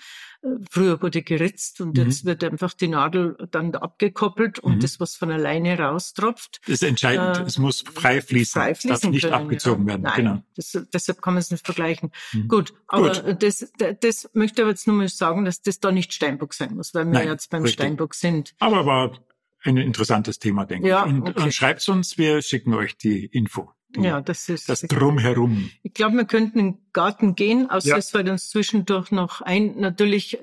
früher 0.71 1.01
wurde 1.01 1.23
geritzt 1.23 1.81
und 1.81 1.97
mhm. 1.97 2.05
jetzt 2.05 2.25
wird 2.25 2.43
einfach 2.43 2.75
die 2.75 2.89
Nadel 2.89 3.37
dann 3.51 3.75
abgekoppelt 3.75 4.59
und 4.59 4.77
mhm. 4.77 4.81
das, 4.81 4.99
was 4.99 5.15
von 5.15 5.31
alleine 5.31 5.79
raustropft. 5.79 6.61
Das 6.67 6.75
ist 6.75 6.83
entscheidend. 6.83 7.39
Äh, 7.39 7.43
es 7.43 7.59
muss 7.59 7.83
frei 7.83 8.21
fließen. 8.21 8.61
Frei 8.61 8.75
fließen 8.75 8.95
es 8.95 9.01
darf 9.01 9.11
nicht 9.11 9.23
können, 9.23 9.35
abgezogen 9.35 9.83
ja. 9.83 9.89
werden. 9.89 10.03
Nein, 10.03 10.17
genau. 10.17 10.43
Das, 10.57 10.79
deshalb 10.93 11.23
kann 11.23 11.35
man 11.35 11.41
es 11.41 11.51
nicht 11.51 11.65
vergleichen. 11.65 12.11
Mhm. 12.33 12.49
Gut, 12.49 12.75
aber 12.89 13.13
Gut. 13.13 13.43
Das, 13.43 13.73
das 14.01 14.31
möchte 14.33 14.61
ich 14.61 14.65
aber 14.65 14.71
jetzt 14.71 14.87
nur 14.87 14.97
mal 14.97 15.09
sagen, 15.09 15.45
dass 15.45 15.63
das 15.63 15.81
da 15.81 15.93
nicht 15.93 16.13
Steinbock 16.13 16.55
sein 16.55 16.75
muss, 16.75 16.93
weil 16.95 17.05
wir 17.05 17.13
Nein, 17.13 17.29
jetzt 17.29 17.51
beim 17.51 17.63
richtig. 17.63 17.81
Steinbock 17.81 18.15
sind. 18.15 18.55
Aber 18.59 18.85
war 18.85 19.19
ein 19.65 19.77
interessantes 19.77 20.39
Thema, 20.41 20.65
denke 20.65 20.89
ja, 20.89 21.07
ich. 21.07 21.13
Und, 21.13 21.29
okay. 21.29 21.43
und 21.43 21.55
schreibt 21.55 21.89
uns, 21.89 22.19
wir 22.19 22.43
schicken 22.43 22.75
euch 22.75 22.97
die 22.97 23.27
Info 23.27 23.71
ja, 23.97 24.21
das 24.21 24.49
ist 24.49 24.69
das 24.69 24.81
Drumherum. 24.83 25.71
Ich 25.83 25.95
glaube, 25.95 26.17
wir 26.17 26.25
könnten 26.25 26.59
in 26.59 26.73
den 26.73 26.79
Garten 26.93 27.35
gehen, 27.35 27.71
außer 27.71 27.89
ja. 27.89 27.97
es 27.97 28.11
fällt 28.11 28.29
uns 28.29 28.49
zwischendurch 28.49 29.11
noch 29.11 29.41
ein. 29.41 29.79
Natürlich 29.79 30.39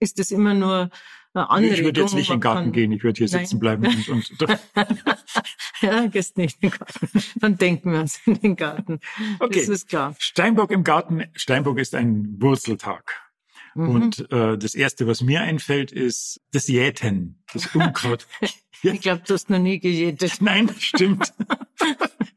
ist 0.00 0.18
es 0.18 0.30
immer 0.30 0.54
nur 0.54 0.90
eine 1.32 1.50
Anregung. 1.50 1.74
Ich 1.74 1.84
würde 1.84 2.00
jetzt 2.00 2.14
nicht 2.14 2.30
in 2.30 2.36
den 2.36 2.40
Garten 2.40 2.72
gehen, 2.72 2.92
ich 2.92 3.04
würde 3.04 3.18
hier 3.18 3.28
Nein. 3.30 3.44
sitzen 3.44 3.60
bleiben 3.60 3.86
und, 3.86 4.08
und 4.40 4.58
ja, 5.80 6.06
gehst 6.06 6.36
nicht 6.36 6.62
in 6.62 6.70
den 6.70 6.78
Garten. 6.78 7.08
Dann 7.36 7.58
denken 7.58 7.92
wir 7.92 8.00
uns 8.00 8.20
in 8.26 8.40
den 8.40 8.56
Garten. 8.56 9.00
Okay. 9.38 9.60
Das 9.60 9.68
ist 9.68 9.88
klar. 9.88 10.14
Steinbock 10.18 10.70
im 10.70 10.84
Garten. 10.84 11.24
Steinbock 11.34 11.78
ist 11.78 11.94
ein 11.94 12.36
Wurzeltag. 12.40 13.20
Mhm. 13.74 13.88
Und 13.88 14.32
äh, 14.32 14.58
das 14.58 14.74
erste, 14.74 15.06
was 15.06 15.20
mir 15.22 15.42
einfällt, 15.42 15.92
ist 15.92 16.40
das 16.52 16.66
Jäten, 16.68 17.42
das 17.52 17.66
Unkraut. 17.74 18.26
ich 18.82 19.00
glaube, 19.00 19.22
du 19.26 19.34
hast 19.34 19.50
noch 19.50 19.58
nie 19.58 19.78
gejätet. 19.78 20.38
Nein, 20.40 20.70
stimmt. 20.78 21.32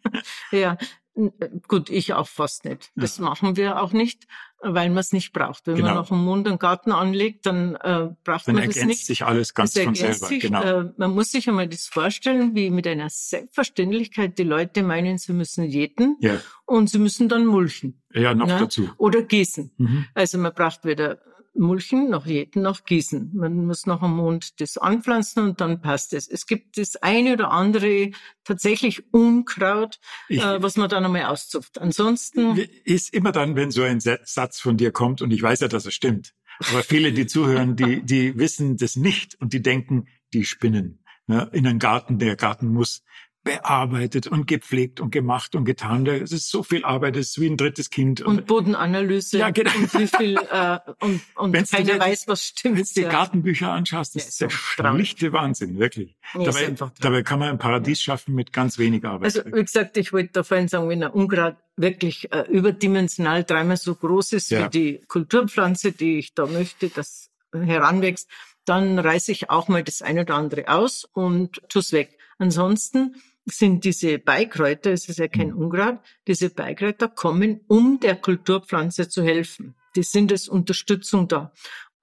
ja, 0.52 0.78
äh, 1.16 1.50
gut, 1.68 1.90
ich 1.90 2.14
auch 2.14 2.28
fast 2.28 2.66
nicht. 2.66 2.92
Das 2.96 3.18
ja. 3.18 3.24
machen 3.24 3.56
wir 3.56 3.82
auch 3.82 3.94
nicht, 3.94 4.28
weil 4.62 4.90
man 4.90 5.00
es 5.00 5.14
nicht 5.14 5.32
braucht. 5.32 5.68
Wenn 5.68 5.76
genau. 5.76 5.90
man 5.90 5.96
noch 5.98 6.12
einen 6.12 6.24
Mund 6.24 6.48
und 6.48 6.60
Garten 6.60 6.92
anlegt, 6.92 7.46
dann 7.46 7.76
äh, 7.76 8.10
braucht 8.24 8.48
dann 8.48 8.56
man 8.56 8.66
das 8.66 8.68
nicht. 8.68 8.78
Dann 8.78 8.90
ergänzt 8.90 9.06
sich 9.06 9.24
alles 9.24 9.54
ganz 9.54 9.78
von 9.78 9.96
selber. 9.96 10.28
Sich, 10.28 10.42
genau. 10.42 10.62
Äh, 10.62 10.92
man 10.98 11.14
muss 11.14 11.32
sich 11.32 11.48
einmal 11.48 11.68
das 11.68 11.88
vorstellen, 11.88 12.56
wie 12.56 12.70
mit 12.70 12.88
einer 12.88 13.10
Selbstverständlichkeit 13.10 14.38
die 14.38 14.44
Leute 14.44 14.84
meinen, 14.84 15.18
sie 15.18 15.34
müssen 15.34 15.66
jäten 15.66 16.18
ja. 16.20 16.40
und 16.66 16.90
sie 16.90 17.00
müssen 17.00 17.30
dann 17.30 17.46
mulchen. 17.46 18.02
Ja, 18.12 18.34
noch 18.34 18.48
ne? 18.48 18.58
dazu. 18.60 18.90
Oder 18.98 19.22
gießen. 19.24 19.72
Mhm. 19.78 20.06
Also 20.14 20.38
man 20.38 20.54
braucht 20.54 20.86
weder 20.86 21.20
mulchen, 21.56 22.10
noch 22.10 22.26
jäten, 22.26 22.62
noch 22.62 22.84
gießen. 22.84 23.32
Man 23.34 23.66
muss 23.66 23.86
noch 23.86 24.02
am 24.02 24.16
Mond 24.18 24.60
das 24.60 24.78
anpflanzen 24.78 25.44
und 25.44 25.62
dann 25.62 25.82
passt 25.82 26.14
es. 26.14 26.28
Es 26.28 26.46
gibt 26.46 26.78
das 26.78 26.96
eine 26.98 27.34
oder 27.34 27.52
andere 27.52 28.12
tatsächlich 28.44 29.04
Unkraut, 29.14 30.00
ich, 30.30 30.42
äh, 30.42 30.62
was 30.62 30.78
man 30.78 30.90
dann 30.90 31.06
einmal 31.06 31.26
auszupft. 31.26 31.80
Ansonsten 31.80 32.58
ist 32.84 33.14
immer 33.14 33.32
dann, 33.32 33.56
wenn 33.56 33.72
so 33.72 33.84
ein 33.84 34.00
Satz 34.00 34.60
von 34.60 34.78
dir 34.78 34.92
kommt 34.92 35.22
und 35.22 35.32
ich 35.32 35.42
weiß 35.42 35.62
ja, 35.62 35.68
dass 35.68 35.86
es 35.86 35.94
stimmt. 35.94 36.34
Aber 36.70 36.84
viele, 36.84 37.14
die 37.14 37.26
zuhören, 37.26 37.76
die, 37.76 38.04
die 38.04 38.38
wissen 38.38 38.78
das 38.78 38.96
nicht 38.96 39.36
und 39.42 39.54
die 39.54 39.62
denken, 39.62 40.08
die 40.34 40.46
spinnen. 40.46 41.00
Ja, 41.28 41.44
in 41.44 41.66
einem 41.66 41.80
Garten, 41.80 42.20
der 42.20 42.36
Garten 42.36 42.68
muss 42.68 43.04
bearbeitet 43.44 44.28
und 44.28 44.48
gepflegt 44.48 45.02
und 45.02 45.12
gemacht 45.12 45.56
und 45.56 45.66
getan. 45.66 46.06
Es 46.08 46.32
ist 46.32 46.50
so 46.50 46.64
viel 46.64 46.86
Arbeit, 46.86 47.18
es 47.18 47.32
ist 47.32 47.42
wie 47.42 47.48
ein 47.48 47.58
drittes 47.58 47.90
Kind. 47.90 48.22
Und 48.22 48.46
Bodenanalyse 48.46 49.38
ja, 49.38 49.50
genau. 49.50 49.72
und 49.76 49.94
wie 50.00 50.08
viel 50.08 50.38
äh, 50.38 50.80
und, 51.00 51.22
und 51.36 51.54
Wenn's 51.54 51.72
keiner 51.72 52.00
weiß, 52.00 52.28
was 52.28 52.44
stimmt. 52.44 52.78
Wenn 52.78 52.84
du 52.84 53.02
ja. 53.02 53.10
die 53.10 53.14
Gartenbücher 53.14 53.70
anschaust, 53.70 54.16
das 54.16 54.24
ja, 54.24 54.30
ist 54.30 54.42
der 54.42 54.50
schlichte 54.50 55.34
Wahnsinn, 55.34 55.78
wirklich. 55.78 56.16
Nee, 56.36 56.46
dabei, 56.46 56.74
dabei 57.00 57.24
kann 57.24 57.40
man 57.40 57.50
ein 57.50 57.58
Paradies 57.58 58.02
schaffen 58.02 58.34
mit 58.34 58.54
ganz 58.54 58.78
wenig 58.78 59.04
Arbeit. 59.06 59.36
Also 59.36 59.46
wie 59.46 59.64
gesagt, 59.64 59.98
ich 59.98 60.14
wollte 60.14 60.30
da 60.34 60.44
vorhin 60.44 60.70
sagen, 60.70 60.88
wenn 60.88 61.04
ein 61.04 61.12
Unkraut 61.12 61.58
wirklich 61.76 62.32
äh, 62.32 62.46
überdimensional 62.50 63.44
dreimal 63.44 63.78
so 63.78 63.96
groß 63.96 64.34
ist 64.34 64.52
ja. 64.52 64.66
wie 64.66 64.70
die 64.70 65.02
Kulturpflanze, 65.08 65.92
die 65.92 66.20
ich 66.20 66.34
da 66.34 66.46
möchte, 66.46 66.90
dass 66.90 67.30
heranwächst, 67.52 68.30
dann 68.66 69.00
reiße 69.00 69.32
ich 69.32 69.50
auch 69.50 69.68
mal 69.68 69.84
das 69.84 70.02
eine 70.02 70.22
oder 70.22 70.36
andere 70.36 70.68
aus 70.70 71.06
und 71.12 71.62
tu's 71.68 71.92
weg. 71.92 72.18
Ansonsten 72.38 73.16
sind 73.46 73.84
diese 73.84 74.20
Beikräuter, 74.20 74.92
es 74.92 75.10
ist 75.10 75.20
ja 75.20 75.28
kein 75.28 75.50
mhm. 75.50 75.58
Unkraut, 75.58 76.00
diese 76.28 76.50
Beikräuter 76.50 77.08
kommen, 77.10 77.62
um 77.68 78.00
der 78.00 78.16
Kulturpflanze 78.16 79.10
zu 79.10 79.24
helfen. 79.24 79.76
Die 79.96 80.04
sind 80.04 80.32
als 80.32 80.48
Unterstützung 80.48 81.28
da. 81.28 81.52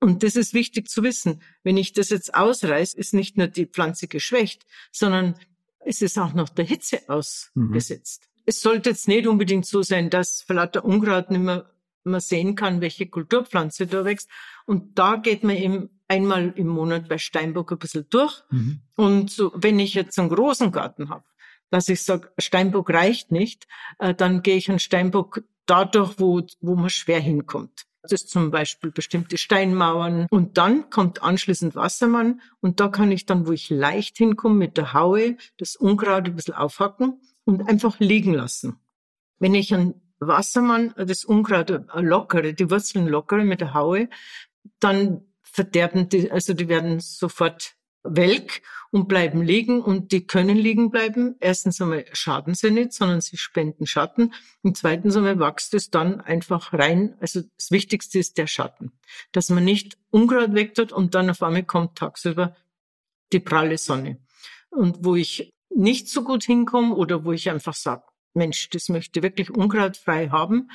Und 0.00 0.22
das 0.22 0.36
ist 0.36 0.54
wichtig 0.54 0.88
zu 0.88 1.02
wissen. 1.02 1.42
Wenn 1.62 1.76
ich 1.76 1.92
das 1.92 2.10
jetzt 2.10 2.34
ausreiße, 2.34 2.96
ist 2.96 3.14
nicht 3.14 3.36
nur 3.36 3.48
die 3.48 3.66
Pflanze 3.66 4.08
geschwächt, 4.08 4.66
sondern 4.92 5.34
es 5.80 6.02
ist 6.02 6.18
auch 6.18 6.32
noch 6.32 6.48
der 6.48 6.64
Hitze 6.64 7.00
ausgesetzt. 7.08 8.28
es 8.46 8.60
sollte 8.60 8.90
jetzt 8.90 9.08
nicht 9.08 9.26
unbedingt 9.26 9.66
so 9.66 9.82
sein, 9.82 10.10
dass 10.10 10.42
vielleicht 10.46 10.74
der 10.74 10.84
Unkraut 10.84 11.30
nicht 11.30 11.40
mehr 11.40 11.70
man 12.02 12.20
sehen 12.20 12.54
kann, 12.54 12.80
welche 12.80 13.06
Kulturpflanze 13.06 13.86
da 13.86 14.04
wächst. 14.04 14.28
Und 14.66 14.98
da 14.98 15.16
geht 15.16 15.44
man 15.44 15.56
eben 15.56 15.90
einmal 16.08 16.52
im 16.56 16.66
Monat 16.66 17.08
bei 17.08 17.18
Steinbock 17.18 17.72
ein 17.72 17.78
bisschen 17.78 18.06
durch. 18.10 18.42
Mhm. 18.50 18.80
Und 18.96 19.30
so, 19.30 19.52
wenn 19.54 19.78
ich 19.78 19.94
jetzt 19.94 20.18
einen 20.18 20.30
großen 20.30 20.72
Garten 20.72 21.10
habe, 21.10 21.24
dass 21.70 21.88
ich 21.88 22.02
sage, 22.02 22.30
Steinbock 22.38 22.90
reicht 22.90 23.32
nicht, 23.32 23.66
äh, 23.98 24.14
dann 24.14 24.42
gehe 24.42 24.56
ich 24.56 24.70
an 24.70 24.78
Steinbock 24.78 25.42
dadurch, 25.66 26.18
wo, 26.18 26.42
wo 26.60 26.74
man 26.74 26.90
schwer 26.90 27.20
hinkommt. 27.20 27.86
Das 28.02 28.12
ist 28.12 28.30
zum 28.30 28.50
Beispiel 28.50 28.90
bestimmte 28.90 29.36
Steinmauern. 29.36 30.26
Und 30.30 30.56
dann 30.56 30.88
kommt 30.90 31.22
anschließend 31.22 31.74
Wassermann. 31.74 32.40
Und 32.60 32.80
da 32.80 32.88
kann 32.88 33.12
ich 33.12 33.26
dann, 33.26 33.46
wo 33.46 33.52
ich 33.52 33.68
leicht 33.68 34.16
hinkomme, 34.16 34.54
mit 34.54 34.76
der 34.78 34.94
Haue 34.94 35.36
das 35.58 35.76
Unkraut 35.76 36.26
ein 36.26 36.36
bisschen 36.36 36.54
aufhacken 36.54 37.20
und 37.44 37.68
einfach 37.68 38.00
liegen 38.00 38.32
lassen. 38.32 38.80
Wenn 39.38 39.54
ich 39.54 39.74
ein 39.74 40.00
Wassermann 40.18 40.94
das 40.96 41.24
Unkraut 41.24 41.70
lockere, 41.94 42.52
die 42.54 42.70
Wurzeln 42.70 43.06
lockere 43.06 43.44
mit 43.44 43.60
der 43.60 43.74
Haue, 43.74 44.08
dann 44.78 45.22
verderben 45.42 46.08
die, 46.08 46.30
also 46.30 46.54
die 46.54 46.68
werden 46.68 47.00
sofort 47.00 47.74
welk 48.02 48.62
und 48.90 49.08
bleiben 49.08 49.42
liegen 49.42 49.82
und 49.82 50.12
die 50.12 50.26
können 50.26 50.56
liegen 50.56 50.90
bleiben. 50.90 51.36
Erstens 51.40 51.80
einmal 51.80 52.06
schaden 52.12 52.54
sie 52.54 52.70
nicht, 52.70 52.92
sondern 52.92 53.20
sie 53.20 53.36
spenden 53.36 53.86
Schatten. 53.86 54.32
Und 54.62 54.76
zweitens 54.76 55.16
einmal 55.16 55.38
wächst 55.38 55.74
es 55.74 55.90
dann 55.90 56.20
einfach 56.20 56.72
rein. 56.72 57.14
Also 57.20 57.42
das 57.56 57.70
Wichtigste 57.70 58.18
ist 58.18 58.38
der 58.38 58.46
Schatten. 58.46 58.92
Dass 59.32 59.50
man 59.50 59.64
nicht 59.64 59.98
Unkraut 60.10 60.54
wegtut 60.54 60.92
und 60.92 61.14
dann 61.14 61.30
auf 61.30 61.42
einmal 61.42 61.64
kommt 61.64 61.98
tagsüber 61.98 62.56
die 63.32 63.40
pralle 63.40 63.78
Sonne. 63.78 64.18
Und 64.70 65.04
wo 65.04 65.14
ich 65.14 65.50
nicht 65.68 66.08
so 66.08 66.24
gut 66.24 66.44
hinkomme 66.44 66.94
oder 66.94 67.24
wo 67.24 67.32
ich 67.32 67.50
einfach 67.50 67.74
sage, 67.74 68.02
Mensch, 68.34 68.70
das 68.70 68.88
möchte 68.88 69.22
wirklich 69.22 69.50
unkrautfrei 69.50 70.28
haben, 70.30 70.70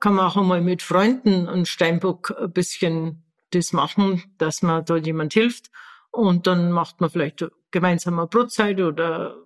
kann 0.00 0.14
man 0.14 0.26
auch 0.26 0.36
einmal 0.36 0.60
mit 0.60 0.82
Freunden 0.82 1.48
und 1.48 1.68
Steinbock 1.68 2.34
ein 2.38 2.52
bisschen 2.52 3.24
das 3.50 3.72
machen, 3.72 4.22
dass 4.38 4.62
man 4.62 4.84
da 4.84 4.96
jemand 4.96 5.32
hilft. 5.32 5.70
Und 6.16 6.46
dann 6.46 6.72
macht 6.72 7.00
man 7.00 7.10
vielleicht 7.10 7.44
gemeinsam 7.70 8.18
eine 8.18 8.26
Brotzeit 8.26 8.80
oder 8.80 9.36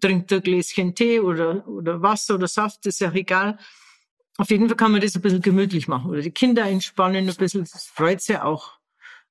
trinkt 0.00 0.32
ein 0.32 0.42
Gläschen 0.42 0.94
Tee 0.94 1.20
oder, 1.20 1.66
oder 1.66 2.02
Wasser 2.02 2.34
oder 2.34 2.46
Saft, 2.46 2.86
ist 2.86 3.00
ja 3.00 3.12
egal. 3.12 3.58
Auf 4.38 4.50
jeden 4.50 4.68
Fall 4.68 4.76
kann 4.76 4.92
man 4.92 5.00
das 5.00 5.16
ein 5.16 5.22
bisschen 5.22 5.40
gemütlich 5.40 5.88
machen 5.88 6.10
oder 6.10 6.20
die 6.20 6.30
Kinder 6.30 6.66
entspannen 6.66 7.28
ein 7.28 7.34
bisschen, 7.34 7.62
das 7.62 7.86
freut 7.86 8.20
sie 8.20 8.42
auch. 8.42 8.74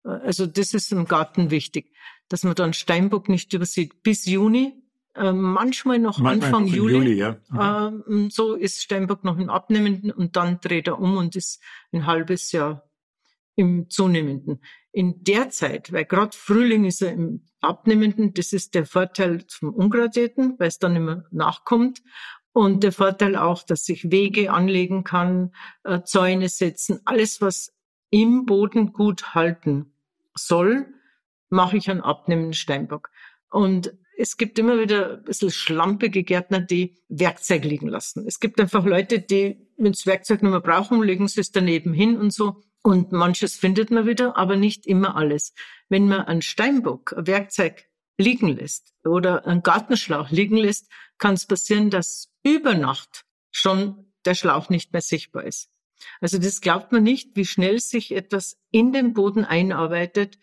Also 0.04 0.46
das 0.48 0.74
ist 0.74 0.92
im 0.92 1.06
Garten 1.06 1.52
wichtig, 1.52 1.94
dass 2.28 2.44
man 2.44 2.56
dann 2.56 2.74
Steinbock 2.74 3.30
nicht 3.30 3.54
übersieht. 3.54 4.04
Bis 4.04 4.26
Juni 4.26 4.74
ähm, 5.16 5.42
manchmal 5.42 6.00
noch 6.00 6.20
manchmal 6.20 6.48
Anfang 6.48 6.68
Juli. 6.68 6.94
Juli 6.94 7.14
ja. 7.14 7.92
mhm. 8.08 8.30
so 8.30 8.56
ist 8.56 8.82
Steinbock 8.82 9.24
noch 9.24 9.38
im 9.38 9.50
Abnehmenden 9.50 10.12
und 10.12 10.36
dann 10.36 10.60
dreht 10.60 10.88
er 10.88 11.00
um 11.00 11.18
und 11.18 11.36
ist 11.36 11.62
ein 11.92 12.06
halbes 12.06 12.52
Jahr 12.52 12.85
im 13.56 13.90
Zunehmenden. 13.90 14.62
In 14.92 15.24
der 15.24 15.50
Zeit, 15.50 15.92
weil 15.92 16.06
gerade 16.06 16.36
Frühling 16.36 16.86
ist 16.86 17.02
er 17.02 17.12
im 17.12 17.46
Abnehmenden, 17.62 18.34
das 18.34 18.54
ist 18.54 18.76
der 18.76 18.86
Vorteil 18.86 19.46
zum 19.48 19.74
Ungradierten, 19.74 20.56
weil 20.60 20.68
es 20.68 20.80
dann 20.80 20.96
immer 20.96 21.24
nachkommt. 21.32 22.02
Und 22.54 22.84
der 22.84 22.94
Vorteil 22.94 23.36
auch, 23.36 23.64
dass 23.64 23.90
ich 23.90 24.12
Wege 24.12 24.52
anlegen 24.52 25.04
kann, 25.04 25.54
äh, 25.84 26.02
Zäune 26.04 26.48
setzen, 26.48 27.02
alles, 27.04 27.42
was 27.42 27.74
im 28.12 28.46
Boden 28.46 28.94
gut 28.94 29.34
halten 29.36 29.94
soll, 30.36 30.88
mache 31.50 31.78
ich 31.78 31.90
an 31.90 32.00
abnehmenden 32.00 32.54
Steinbock. 32.54 33.10
Und 33.50 33.94
es 34.18 34.38
gibt 34.38 34.58
immer 34.58 34.80
wieder 34.80 35.18
ein 35.18 35.24
bisschen 35.24 35.52
schlampige 35.52 36.24
Gärtner, 36.24 36.62
die 36.62 36.96
Werkzeug 37.10 37.66
liegen 37.66 37.88
lassen. 37.88 38.26
Es 38.28 38.40
gibt 38.40 38.60
einfach 38.62 38.86
Leute, 38.86 39.20
die, 39.20 39.68
wenn 39.78 39.92
das 39.92 40.06
Werkzeug 40.06 40.42
nicht 40.42 40.52
mehr 40.52 40.62
brauchen, 40.62 41.04
legen 41.04 41.28
sie 41.28 41.42
es 41.42 41.52
daneben 41.52 41.94
hin 41.94 42.18
und 42.18 42.32
so. 42.32 42.62
Und 42.86 43.12
manches 43.12 43.56
findet 43.56 43.90
man 43.90 44.06
wieder, 44.06 44.38
aber 44.38 44.58
nicht 44.58 44.86
immer 44.86 45.16
alles. 45.16 45.56
Wenn 45.90 46.08
man 46.08 46.22
einen 46.22 46.44
Steinbock, 46.44 47.16
ein 47.18 47.26
Werkzeug 47.26 47.86
liegen 48.16 48.48
lässt 48.48 48.94
oder 49.04 49.48
einen 49.48 49.64
Gartenschlauch 49.64 50.30
liegen 50.30 50.56
lässt, 50.56 50.92
kann 51.18 51.34
es 51.34 51.48
passieren, 51.48 51.90
dass 51.90 52.32
über 52.44 52.76
Nacht 52.76 53.26
schon 53.50 54.14
der 54.24 54.36
Schlauch 54.36 54.70
nicht 54.70 54.94
mehr 54.94 55.02
sichtbar 55.02 55.46
ist. 55.46 55.72
Also 56.22 56.38
das 56.38 56.62
glaubt 56.62 56.92
man 56.92 57.02
nicht, 57.02 57.36
wie 57.36 57.46
schnell 57.46 57.80
sich 57.80 58.12
etwas 58.12 58.60
in 58.70 58.94
den 58.94 59.16
Boden 59.16 59.46
einarbeitet, 59.46 60.38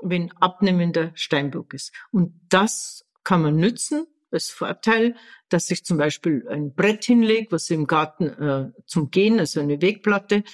wenn 0.00 0.30
abnehmender 0.36 1.10
Steinbock 1.14 1.74
ist. 1.74 1.92
Und 2.12 2.40
das 2.48 3.06
kann 3.24 3.42
man 3.42 3.56
nützen. 3.56 4.06
Das 4.30 4.50
Vorteil, 4.50 5.16
dass 5.48 5.68
ich 5.72 5.84
zum 5.84 5.98
Beispiel 5.98 6.46
ein 6.48 6.74
Brett 6.76 7.04
hinlege, 7.04 7.50
was 7.50 7.68
im 7.70 7.88
Garten 7.88 8.28
äh, 8.28 8.70
zum 8.86 9.10
Gehen, 9.10 9.40
also 9.40 9.58
eine 9.58 9.82
Wegplatte. 9.82 10.44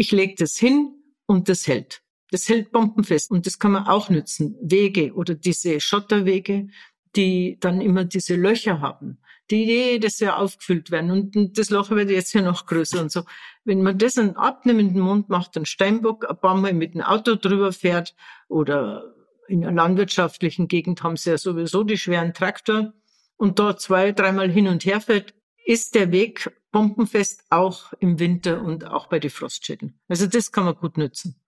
Ich 0.00 0.12
lege 0.12 0.36
das 0.38 0.56
hin 0.56 0.94
und 1.26 1.48
das 1.48 1.66
hält. 1.66 2.02
Das 2.30 2.48
hält 2.48 2.70
bombenfest 2.70 3.32
und 3.32 3.46
das 3.46 3.58
kann 3.58 3.72
man 3.72 3.88
auch 3.88 4.10
nützen. 4.10 4.56
Wege 4.62 5.12
oder 5.12 5.34
diese 5.34 5.80
Schotterwege, 5.80 6.68
die 7.16 7.56
dann 7.58 7.80
immer 7.80 8.04
diese 8.04 8.36
Löcher 8.36 8.80
haben, 8.80 9.18
die 9.50 9.64
jedes 9.64 10.20
Jahr 10.20 10.38
aufgefüllt 10.38 10.92
werden 10.92 11.10
und 11.10 11.58
das 11.58 11.70
Loch 11.70 11.90
wird 11.90 12.10
jetzt 12.10 12.32
ja 12.32 12.42
noch 12.42 12.66
größer 12.66 13.00
und 13.00 13.10
so. 13.10 13.24
Wenn 13.64 13.82
man 13.82 13.98
das 13.98 14.16
einen 14.18 14.36
abnehmenden 14.36 15.00
Mund 15.00 15.28
macht, 15.30 15.56
einen 15.56 15.66
Steinbock 15.66 16.30
ein 16.30 16.38
paar 16.38 16.54
Mal 16.54 16.74
mit 16.74 16.94
dem 16.94 17.00
Auto 17.00 17.34
drüber 17.34 17.72
fährt 17.72 18.14
oder 18.46 19.02
in 19.48 19.64
einer 19.64 19.74
landwirtschaftlichen 19.74 20.68
Gegend 20.68 21.02
haben 21.02 21.16
sie 21.16 21.30
ja 21.30 21.38
sowieso 21.38 21.82
die 21.82 21.98
schweren 21.98 22.34
Traktor 22.34 22.92
und 23.36 23.58
dort 23.58 23.80
zwei, 23.80 24.12
dreimal 24.12 24.48
hin 24.48 24.68
und 24.68 24.84
her 24.84 25.00
fährt, 25.00 25.34
ist 25.64 25.96
der 25.96 26.12
Weg 26.12 26.52
bombenfest 26.70 27.44
auch 27.50 27.92
im 28.00 28.18
Winter 28.18 28.62
und 28.62 28.84
auch 28.84 29.06
bei 29.06 29.18
den 29.18 29.30
Frostschäden. 29.30 29.98
Also 30.08 30.26
das 30.26 30.52
kann 30.52 30.64
man 30.64 30.74
gut 30.74 30.98
nutzen. 30.98 31.40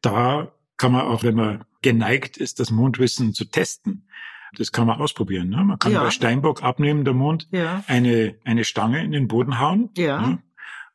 Da 0.00 0.52
kann 0.76 0.92
man 0.92 1.02
auch, 1.02 1.22
wenn 1.22 1.34
man 1.34 1.64
geneigt 1.80 2.36
ist, 2.36 2.60
das 2.60 2.70
Mondwissen 2.70 3.34
zu 3.34 3.44
testen, 3.44 4.08
das 4.56 4.72
kann 4.72 4.86
man 4.86 5.00
ausprobieren. 5.00 5.48
Ne? 5.48 5.64
Man 5.64 5.78
kann 5.78 5.92
ja. 5.92 6.02
bei 6.02 6.10
Steinbock 6.10 6.62
abnehmen, 6.62 7.04
der 7.04 7.14
Mond, 7.14 7.48
ja. 7.52 7.82
eine, 7.86 8.36
eine 8.44 8.64
Stange 8.64 9.02
in 9.02 9.12
den 9.12 9.28
Boden 9.28 9.58
hauen, 9.58 9.90
ja. 9.96 10.20
ne? 10.20 10.42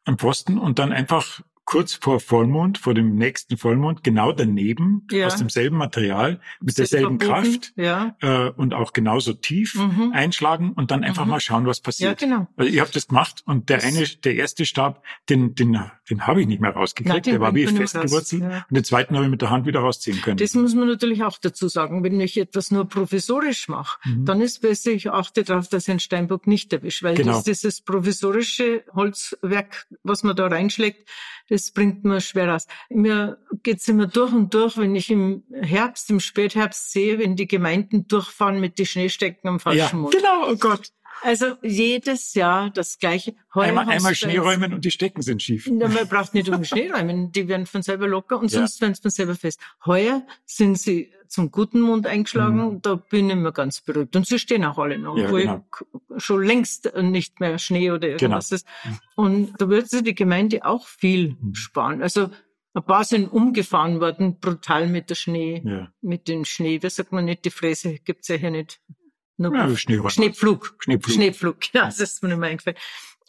am 0.06 0.18
Pfosten 0.18 0.58
und 0.58 0.80
dann 0.80 0.94
einfach 0.94 1.42
kurz 1.68 1.96
vor 1.96 2.22
Vollmond, 2.22 2.78
vor 2.78 2.94
dem 2.94 3.16
nächsten 3.16 3.58
Vollmond, 3.58 4.02
genau 4.02 4.32
daneben, 4.32 5.06
ja. 5.12 5.28
aus 5.28 5.36
demselben 5.36 5.76
Material, 5.76 6.40
mit 6.62 6.78
derselben 6.78 7.18
Kraft 7.18 7.74
ja. 7.76 8.16
äh, 8.22 8.50
und 8.52 8.74
auch 8.74 8.94
genauso 8.94 9.34
tief 9.34 9.76
mhm. 9.76 10.14
einschlagen 10.14 10.72
und 10.72 10.92
dann 10.92 11.04
einfach 11.04 11.26
mhm. 11.26 11.32
mal 11.32 11.40
schauen, 11.42 11.66
was 11.66 11.82
passiert. 11.82 12.22
Ja, 12.22 12.28
genau. 12.28 12.48
Also 12.56 12.72
ihr 12.72 12.82
habt 12.82 12.96
das 12.96 13.10
gemacht 13.10 13.44
und 13.46 13.68
der 13.68 13.80
das 13.80 13.86
eine, 13.86 14.08
der 14.24 14.36
erste 14.36 14.66
Stab, 14.66 15.04
den, 15.30 15.56
den, 15.56 15.78
den 16.10 16.26
habe 16.26 16.40
ich 16.40 16.48
nicht 16.48 16.62
mehr 16.62 16.72
rausgekriegt. 16.72 17.26
Nein, 17.26 17.34
der 17.34 17.42
war 17.42 17.54
wie 17.54 17.68
festgewurzelt 17.68 18.44
ja. 18.44 18.66
und 18.70 18.78
den 18.78 18.86
zweiten 18.86 19.16
habe 19.16 19.26
ich 19.26 19.32
mit 19.32 19.42
der 19.42 19.50
Hand 19.50 19.66
wieder 19.66 19.82
rausziehen 19.82 20.22
können. 20.22 20.38
Das 20.38 20.54
muss 20.54 20.74
man 20.74 20.88
natürlich 20.88 21.26
auch 21.26 21.38
dazu 21.38 21.68
sagen. 21.68 22.02
Wenn 22.02 22.18
ich 22.22 22.38
etwas 22.38 22.72
nur 22.72 22.88
provisorisch 22.88 23.68
mache, 23.68 24.00
mhm. 24.06 24.24
dann 24.24 24.40
ist 24.40 24.62
besser, 24.62 24.92
ich 24.92 25.12
achte 25.12 25.44
darauf, 25.44 25.68
dass 25.68 25.84
ich 25.84 25.92
einen 25.92 26.00
Steinbock 26.00 26.48
nicht 26.48 26.72
erwische, 26.72 27.04
weil 27.04 27.16
genau. 27.16 27.34
das, 27.34 27.44
dieses 27.44 27.82
provisorische 27.82 28.86
Holzwerk, 28.94 29.86
was 30.04 30.24
man 30.24 30.34
da 30.38 30.48
reinschlägt, 30.48 31.10
das 31.50 31.72
bringt 31.72 32.04
mir 32.04 32.22
schwer 32.22 32.50
raus. 32.50 32.68
Mir 32.90 33.38
geht's 33.64 33.88
immer 33.88 34.08
durch 34.08 34.34
und 34.34 34.54
durch, 34.54 34.78
wenn 34.78 34.96
ich 34.96 35.10
im 35.10 35.44
Herbst, 35.52 36.10
im 36.10 36.20
Spätherbst 36.20 36.92
sehe, 36.92 37.20
wenn 37.20 37.36
die 37.36 37.48
Gemeinden 37.48 38.08
durchfahren 38.08 38.60
mit 38.60 38.78
den 38.80 38.86
Schneestecken 38.86 39.50
am 39.50 39.60
falschen 39.60 39.80
ja, 39.80 39.96
Mond. 39.96 40.14
Genau, 40.14 40.50
oh 40.50 40.56
Gott. 40.56 40.92
Also 41.24 41.56
jedes 41.62 42.34
Jahr 42.34 42.70
das 42.70 43.00
gleiche. 43.00 43.36
Heuer 43.54 43.70
einmal 43.70 43.90
einmal 43.90 44.16
Schnee 44.16 44.38
räumen 44.38 44.74
und 44.74 44.86
die 44.86 44.92
Stecken 44.92 45.22
sind 45.22 45.42
schief. 45.42 45.68
Ja, 45.68 45.88
man 45.88 46.08
braucht 46.08 46.34
nicht 46.34 46.50
um 46.50 46.64
Schnee 46.64 46.90
räumen, 46.90 47.32
die 47.32 47.48
werden 47.48 47.66
von 47.66 47.82
selber 47.82 48.08
locker 48.08 48.40
und 48.40 48.50
sonst 48.50 48.80
ja. 48.80 48.82
werden 48.82 48.96
sie 48.96 49.02
von 49.02 49.12
selber 49.12 49.36
fest. 49.36 49.60
Heuer 49.86 50.26
sind 50.46 50.78
sie 50.78 51.12
zum 51.28 51.52
guten 51.52 51.82
Mond 51.82 52.08
eingeschlagen, 52.08 52.76
mhm. 52.76 52.82
da 52.82 52.96
bin 52.96 53.30
ich 53.30 53.36
mir 53.36 53.52
ganz 53.52 53.82
beruhigt. 53.82 54.16
Und 54.16 54.26
sie 54.26 54.40
stehen 54.40 54.64
auch 54.64 54.78
alle 54.78 54.98
noch, 54.98 55.18
ja, 55.18 55.30
wo 55.30 55.36
genau. 55.36 55.66
schon 56.18 56.44
längst 56.44 56.92
nicht 56.96 57.40
mehr 57.40 57.58
Schnee 57.60 57.92
oder 57.92 58.08
irgendwas 58.08 58.50
genau. 58.50 58.56
ist. 58.56 58.68
Und 59.16 59.54
da 59.58 59.70
wird 59.70 59.90
sich 59.90 60.04
die 60.04 60.16
Gemeinde 60.16 60.66
auch 60.66 60.88
viel 60.88 61.36
mhm. 61.40 61.54
sparen. 61.54 62.02
Also 62.02 62.30
ein 62.74 62.86
paar 62.86 63.04
sind 63.04 63.32
umgefahren 63.32 64.00
worden, 64.00 64.40
brutal 64.40 64.88
mit 64.88 65.10
der 65.10 65.16
Schnee, 65.16 65.64
ja. 65.66 65.92
mit 66.02 66.28
den 66.28 66.46
Schnee. 66.46 66.82
Wie 66.82 66.90
sagt 66.90 67.12
man 67.12 67.26
nicht, 67.26 67.44
die 67.44 67.50
Fräse 67.50 67.96
gibt's 67.96 68.28
ja 68.28 68.36
hier 68.36 68.52
nicht. 68.52 68.80
Nur 69.38 69.56
ja, 69.56 69.76
Schneeflug. 69.76 70.12
Schneepflug. 70.12 70.76
Schneepflug. 70.80 71.16
Schneepflug, 71.16 71.74
ja, 71.74 71.86
das 71.86 72.00
ist 72.00 72.24
mir 72.24 72.30
nicht 72.30 72.40
mehr 72.40 72.50
eingefallen. 72.50 72.78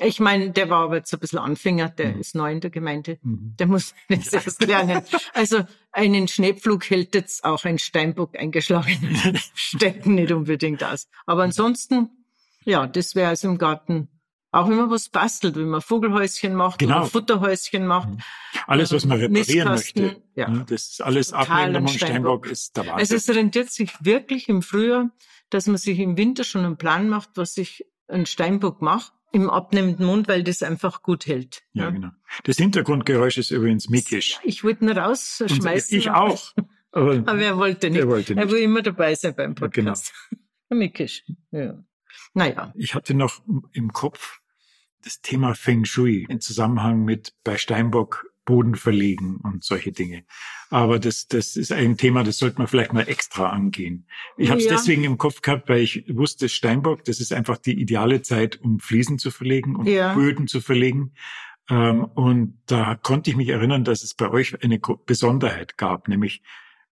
Ich 0.01 0.21
meine, 0.21 0.51
der 0.51 0.71
war 0.71 0.85
aber 0.85 0.97
jetzt 0.97 1.13
ein 1.13 1.19
bisschen 1.19 1.41
Anfänger, 1.41 1.89
der 1.89 2.15
mhm. 2.15 2.21
ist 2.21 2.35
neu 2.35 2.53
in 2.53 2.61
der 2.61 2.71
Gemeinde. 2.71 3.19
Mhm. 3.23 3.55
Der 3.59 3.67
muss 3.67 3.95
jetzt 4.09 4.33
erst 4.33 4.63
lernen. 4.63 5.03
Also 5.35 5.65
einen 5.91 6.29
Schneepflug 6.29 6.89
hält 6.89 7.15
jetzt 7.15 7.45
auch 7.45 7.65
ein 7.65 7.79
Steinbock 7.79 8.39
eingeschlagen. 8.39 9.19
Stecken 9.55 10.15
nicht 10.15 10.33
unbedingt 10.33 10.85
aus. 10.85 11.09
Aber 11.27 11.43
ansonsten, 11.43 12.11
ja, 12.65 12.87
das 12.87 13.15
wäre 13.15 13.29
also 13.31 13.49
im 13.49 13.59
Garten 13.59 14.09
auch 14.51 14.69
wenn 14.69 14.77
man 14.77 14.91
was 14.91 15.09
bastelt, 15.09 15.57
wenn 15.57 15.69
man 15.69 15.81
Vogelhäuschen 15.81 16.55
macht 16.55 16.79
genau. 16.79 16.99
oder 16.99 17.07
Futterhäuschen 17.07 17.87
macht. 17.87 18.09
Mhm. 18.09 18.19
Alles, 18.67 18.93
was 18.93 19.05
man 19.05 19.19
reparieren 19.19 19.69
möchte. 19.69 20.23
Ja. 20.35 20.49
Das 20.69 20.91
ist 20.91 21.03
alles 21.03 21.33
Abnehmen 21.33 21.77
und 21.77 21.91
Steinbock 21.91 22.47
ist 22.47 22.77
der 22.77 22.87
Wahnsinn. 22.87 22.99
Also 22.99 23.15
es 23.17 23.29
rentiert 23.29 23.71
sich 23.71 23.93
wirklich 24.01 24.49
im 24.49 24.63
Frühjahr, 24.63 25.11
dass 25.51 25.67
man 25.67 25.77
sich 25.77 25.99
im 25.99 26.17
Winter 26.17 26.45
schon 26.45 26.65
einen 26.65 26.77
Plan 26.77 27.09
macht, 27.09 27.31
was 27.35 27.57
ich 27.59 27.87
einen 28.09 28.27
Steinbock 28.27 28.81
mache 28.81 29.13
im 29.33 29.51
abnehmenden 29.51 30.07
Mund, 30.07 30.29
weil 30.29 30.43
das 30.43 30.63
einfach 30.63 31.03
gut 31.03 31.27
hält. 31.27 31.63
Ja, 31.73 31.85
ja. 31.85 31.91
genau. 31.91 32.09
Das 32.45 32.57
Hintergrundgeräusch 32.57 33.37
ist 33.37 33.51
übrigens 33.51 33.89
Mickisch. 33.91 34.39
Ich 34.43 34.65
wollte 34.65 34.85
ihn 34.85 34.91
rausschmeißen. 34.91 35.99
ich 35.99 36.11
auch. 36.11 36.55
Aber, 36.93 37.13
aber, 37.27 37.39
er 37.39 37.59
wollte 37.59 37.91
nicht. 37.91 38.01
Er, 38.01 38.09
wollte 38.09 38.35
nicht. 38.35 38.43
er 38.43 38.51
will 38.51 38.61
immer 38.61 38.83
dabei 38.83 39.15
sein 39.15 39.35
beim 39.37 39.55
Podcast. 39.55 40.15
Genau. 40.31 40.43
Mickisch. 40.81 41.25
Ja. 41.51 41.85
Naja. 42.35 42.73
Ich 42.77 42.95
hatte 42.95 43.15
noch 43.15 43.43
im 43.73 43.93
Kopf 43.93 44.41
das 45.03 45.21
Thema 45.21 45.55
Feng 45.55 45.85
Shui 45.85 46.27
in 46.29 46.41
Zusammenhang 46.41 47.05
mit 47.05 47.35
bei 47.45 47.57
Steinbock 47.57 48.27
Boden 48.49 48.77
verlegen 48.77 49.37
und 49.43 49.63
solche 49.63 49.93
Dinge. 49.93 50.25
Aber 50.71 50.99
das, 50.99 51.29
das 51.29 51.55
ist 51.55 51.71
ein 51.71 51.99
Thema, 51.99 52.25
das 52.25 52.39
sollte 52.39 52.57
man 52.57 52.67
vielleicht 52.67 52.95
mal 52.95 53.07
extra 53.07 53.51
angehen. 53.51 54.07
Ich 54.39 54.49
habe 54.49 54.59
es 54.59 54.65
ja. 54.65 54.73
deswegen 54.73 55.05
im 55.05 55.19
Kopf 55.19 55.43
gehabt, 55.43 55.69
weil 55.69 55.83
ich 55.83 56.05
wusste, 56.09 56.49
Steinbock, 56.49 57.05
das 57.05 57.21
ist 57.21 57.35
einfach 57.35 57.59
die 57.59 57.79
ideale 57.79 58.23
Zeit, 58.23 58.59
um 58.63 58.81
Fliesen 58.81 59.19
zu 59.19 59.31
verlegen 59.31 59.77
und 59.77 59.87
ja. 59.87 60.15
Böden 60.15 60.49
zu 60.49 60.63
verlegen. 60.63 61.13
Ähm, 61.69 62.05
und 62.05 62.59
da 62.65 62.95
konnte 62.95 63.29
ich 63.29 63.37
mich 63.37 63.51
erinnern, 63.51 63.85
dass 63.85 64.03
es 64.03 64.15
bei 64.15 64.31
euch 64.31 64.65
eine 64.65 64.79
Besonderheit 64.79 65.77
gab, 65.77 66.09
nämlich, 66.09 66.43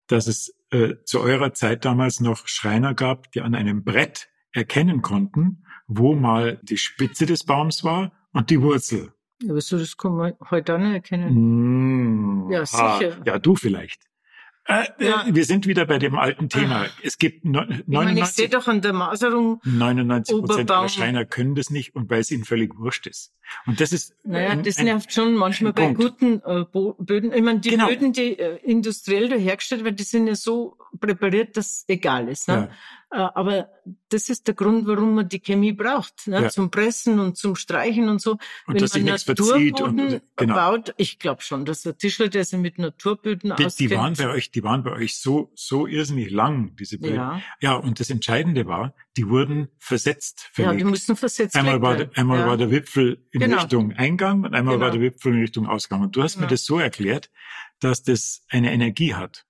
dass 0.08 0.28
es 0.28 0.58
äh, 0.72 0.96
zu 1.06 1.22
eurer 1.22 1.54
Zeit 1.54 1.86
damals 1.86 2.20
noch 2.20 2.50
Schreiner 2.50 2.94
gab, 2.94 3.32
die 3.32 3.40
an 3.40 3.56
einem 3.56 3.86
Brett 3.86 4.28
erkennen 4.56 5.02
konnten, 5.02 5.64
wo 5.88 6.16
mal 6.16 6.60
die 6.64 6.78
Spitze 6.78 7.26
des 7.26 7.44
Baums 7.44 7.84
war 7.84 8.12
und 8.32 8.50
die 8.50 8.62
Wurzel. 8.62 9.14
Ja, 9.42 9.52
aber 9.52 9.62
so, 9.62 9.78
das 9.78 9.96
heute 10.50 10.76
auch 10.76 10.80
nicht 10.80 10.94
erkennen. 10.94 12.48
Mm, 12.48 12.52
ja, 12.52 12.66
sicher. 12.66 13.18
ja, 13.26 13.38
du 13.38 13.56
vielleicht. 13.56 14.02
Äh, 14.68 14.86
äh, 14.98 15.10
ja. 15.10 15.26
Wir 15.30 15.46
sind 15.46 15.68
wieder 15.68 15.86
bei 15.86 16.00
dem 16.00 16.18
alten 16.18 16.50
Thema. 16.50 16.88
Es 17.04 17.20
gibt 17.20 17.46
99, 17.46 17.86
ich, 17.88 17.94
meine, 17.94 18.20
ich 18.20 18.26
sehe 18.26 18.50
doch 18.50 18.68
an 18.68 18.82
der 18.82 18.94
Maserung. 18.94 19.62
99 19.64 20.40
Prozent 20.40 20.70
der 20.72 20.90
Schreiner 20.90 21.26
können 21.26 21.54
das 21.54 21.70
nicht 21.70 21.96
und 21.96 22.10
weil 22.10 22.22
es 22.22 22.32
ihnen 22.32 22.46
völlig 22.46 22.76
wurscht 22.76 23.06
ist. 23.06 23.32
Und 23.68 23.80
das 23.80 23.94
ist. 23.94 24.16
Naja, 24.24 24.50
ein, 24.50 24.64
das 24.64 24.80
nervt 24.80 25.14
schon 25.14 25.36
manchmal 25.36 25.74
bei 25.74 25.94
Punkt. 25.94 26.02
guten 26.02 26.42
äh, 26.44 26.66
Böden. 26.98 27.32
Ich 27.32 27.44
meine, 27.44 27.60
die 27.60 27.70
genau. 27.70 27.88
Böden, 27.88 28.12
die 28.12 28.40
äh, 28.40 28.58
industriell 28.64 29.40
hergestellt 29.40 29.84
werden, 29.84 29.98
die 29.98 30.04
sind 30.04 30.26
ja 30.26 30.36
so 30.36 30.78
präpariert, 31.00 31.56
dass 31.58 31.86
egal 31.88 32.28
ist. 32.28 32.48
Ne? 32.48 32.54
Ja. 32.56 32.70
Äh, 33.12 33.18
aber 33.18 33.70
das 34.10 34.30
ist 34.30 34.48
der 34.48 34.56
Grund, 34.56 34.88
warum 34.88 35.16
man 35.16 35.30
die 35.30 35.40
Chemie 35.40 35.74
braucht, 35.74 36.28
ne? 36.28 36.44
Ja. 36.44 36.50
zum 36.50 36.72
Pressen 36.72 37.20
und 37.20 37.38
zum 37.38 37.56
Streichen 37.56 38.10
und 38.10 38.22
so. 38.22 38.32
Und 38.32 38.40
Wenn 38.68 38.78
dass 38.78 38.94
man 38.94 39.18
sich 39.18 39.28
Naturboden 39.28 40.00
und, 40.00 40.22
genau. 40.36 40.56
baut, 40.56 40.94
ich 40.98 41.20
glaube 41.20 41.42
schon, 41.42 41.66
dass 41.66 41.84
der 41.84 41.98
Tischler, 41.98 42.30
der 42.30 42.44
sich 42.46 42.60
mit 42.60 42.80
Naturböden 42.80 43.54
die, 43.58 43.66
auskennt. 43.66 43.92
Die 43.92 43.96
waren 43.96 44.14
bei 44.16 44.30
euch, 44.30 44.52
die 44.52 44.64
waren 44.64 44.84
bei 44.84 44.92
euch 44.92 45.18
so 45.18 45.52
so 45.56 45.88
irrsinnig 45.88 46.32
lang, 46.32 46.76
diese 46.76 46.98
Böden. 46.98 47.16
Ja. 47.16 47.42
ja, 47.62 47.76
und 47.76 48.00
das 48.00 48.10
Entscheidende 48.10 48.66
war, 48.66 48.94
die 49.18 49.30
wurden 49.30 49.70
versetzt 49.78 50.50
verlegt. 50.52 50.74
Ja, 50.74 50.78
die 50.78 50.84
mussten 50.84 51.16
versetzt 51.16 51.56
Einmal 51.56 51.82
war, 51.82 51.96
der, 51.96 52.10
einmal 52.16 52.40
ja. 52.40 52.48
war 52.48 52.58
der 52.58 52.72
Wipfel 52.72 53.26
in 53.32 53.42
genau. 53.42 53.58
Richtung 53.58 53.94
Eingang 53.94 54.44
und 54.44 54.54
einmal 54.54 54.76
genau. 54.76 54.86
war 54.86 54.92
der 54.92 55.02
Wipfel 55.02 55.34
in 55.34 55.42
Richtung 55.42 55.68
Ausgang. 55.68 56.02
Und 56.02 56.16
du 56.16 56.24
hast 56.24 56.36
genau. 56.36 56.46
mir 56.46 56.50
das 56.50 56.66
so 56.66 56.80
erklärt, 56.80 57.30
dass 57.80 58.04
das 58.04 58.46
eine 58.50 58.74
Energie 58.74 59.14
hat. 59.14 59.46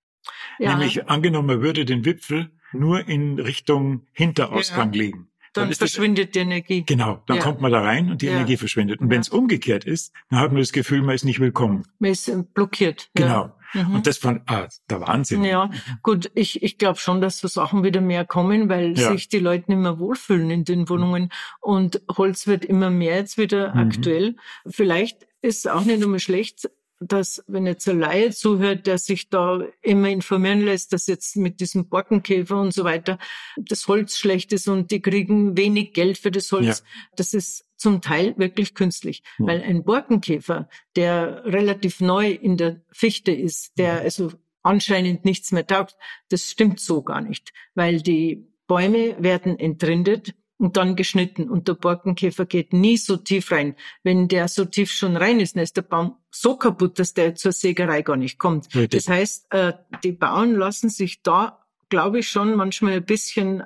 Ja. 0.60 0.72
Nämlich 0.72 1.08
angenommen, 1.08 1.48
man 1.48 1.62
würde 1.62 1.86
den 1.86 2.06
Wipfel 2.06 2.52
nur 2.80 3.08
in 3.08 3.40
Richtung 3.40 4.02
Hinterausgang 4.14 4.94
ja. 4.94 5.00
legen. 5.04 5.30
Dann, 5.54 5.70
dann 5.70 5.76
verschwindet 5.76 6.30
das, 6.30 6.32
die 6.34 6.40
Energie. 6.40 6.84
Genau, 6.86 7.24
dann 7.28 7.38
ja. 7.38 7.44
kommt 7.44 7.62
man 7.62 7.72
da 7.72 7.80
rein 7.82 8.12
und 8.12 8.22
die 8.22 8.28
Energie 8.28 8.58
verschwindet. 8.58 9.00
Und 9.00 9.10
wenn 9.10 9.22
es 9.22 9.30
umgekehrt 9.30 9.86
ist, 9.86 10.14
dann 10.30 10.40
hat 10.40 10.52
man 10.52 10.62
das 10.62 10.74
Gefühl, 10.74 11.02
man 11.02 11.16
ist 11.16 11.24
nicht 11.24 11.40
willkommen. 11.40 11.84
Man 12.00 12.12
ist 12.12 12.28
äh, 12.28 12.44
blockiert. 12.54 13.10
Genau. 13.14 13.54
Mhm. 13.74 13.96
Und 13.96 14.08
das 14.08 14.18
fand 14.18 14.42
ah, 14.48 14.68
der 14.90 15.02
Wahnsinn. 15.02 15.44
Ja, 15.46 15.70
gut, 16.04 16.30
ich, 16.36 16.62
ich 16.62 16.78
glaube 16.78 17.00
schon, 17.00 17.22
dass 17.22 17.40
so 17.40 17.48
Sachen 17.48 17.84
wieder 17.84 18.02
mehr 18.02 18.26
kommen, 18.26 18.68
weil 18.68 18.98
ja. 18.98 19.12
sich 19.12 19.30
die 19.30 19.40
Leute 19.40 19.72
nicht 19.72 19.82
mehr 19.82 19.98
wohlfühlen 19.98 20.50
in 20.50 20.66
den 20.66 20.90
Wohnungen. 20.90 21.30
Und 21.62 22.02
Holz 22.18 22.48
wird 22.48 22.66
immer 22.66 22.90
mehr 22.90 23.16
jetzt 23.16 23.38
wieder 23.38 23.74
mhm. 23.74 23.80
aktuell. 23.80 24.36
Vielleicht 24.68 25.26
ist 25.42 25.66
es 25.66 25.68
auch 25.68 25.86
nicht 25.86 26.02
immer 26.02 26.20
schlecht, 26.20 26.70
dass, 27.00 27.44
wenn 27.48 27.66
jetzt 27.66 27.88
ein 27.88 28.00
Laie 28.00 28.32
zuhört, 28.32 28.88
der 28.88 28.98
sich 28.98 29.30
da 29.30 29.62
immer 29.82 30.10
informieren 30.10 30.62
lässt, 30.62 30.94
dass 30.94 31.08
jetzt 31.08 31.36
mit 31.36 31.60
diesem 31.60 31.90
Borkenkäfer 31.90 32.60
und 32.60 32.74
so 32.74 32.84
weiter 32.84 33.18
das 33.58 33.88
Holz 33.88 34.18
schlecht 34.18 34.54
ist 34.54 34.68
und 34.68 34.92
die 34.92 35.02
kriegen 35.02 35.58
wenig 35.58 35.94
Geld 35.94 36.18
für 36.18 36.32
das 36.32 36.52
Holz, 36.52 36.80
ja. 36.80 37.10
das 37.18 37.34
ist 37.34 37.66
zum 37.76 38.02
Teil 38.02 38.34
wirklich 38.38 38.74
künstlich. 38.74 39.24
Ja. 39.40 39.48
Weil 39.48 39.62
ein 39.62 39.84
Borkenkäfer, 39.84 40.70
der 40.96 41.44
relativ 41.46 42.00
neu 42.00 42.32
in 42.32 42.58
der 42.58 42.82
Fichte 42.92 43.32
ist, 43.32 43.78
der 43.78 44.02
also 44.02 44.32
anscheinend 44.64 45.26
nichts 45.26 45.52
mehr 45.52 45.68
taugt, 45.68 45.98
das 46.30 46.50
stimmt 46.50 46.80
so 46.80 47.04
gar 47.04 47.22
nicht. 47.22 47.52
Weil 47.76 48.02
die 48.02 48.48
Bäume 48.68 49.16
werden 49.22 49.60
entrindet 49.60 50.34
und 50.58 50.78
dann 50.78 50.96
geschnitten. 50.96 51.50
Und 51.50 51.68
der 51.68 51.74
Borkenkäfer 51.74 52.46
geht 52.46 52.74
nie 52.74 52.98
so 52.98 53.18
tief 53.18 53.52
rein. 53.52 53.76
Wenn 54.04 54.28
der 54.28 54.48
so 54.48 54.66
tief 54.66 54.92
schon 54.92 55.18
rein 55.18 55.40
ist, 55.40 55.56
dann 55.56 55.64
ist 55.64 55.78
der 55.78 55.82
Baum 55.82 56.18
so 56.32 56.56
kaputt, 56.56 57.00
dass 57.00 57.14
der 57.14 57.36
zur 57.36 57.52
Sägerei 57.52 58.02
gar 58.02 58.18
nicht 58.18 58.40
kommt. 58.40 58.74
Richtig. 58.76 59.04
Das 59.06 59.14
heißt, 59.14 59.48
äh, 59.52 59.74
die 60.04 60.14
Bauern 60.14 60.56
lassen 60.56 60.90
sich 60.90 61.22
da, 61.24 61.66
glaube 61.90 62.20
ich, 62.20 62.30
schon 62.30 62.56
manchmal 62.56 62.94
ein 62.94 63.06
bisschen 63.06 63.64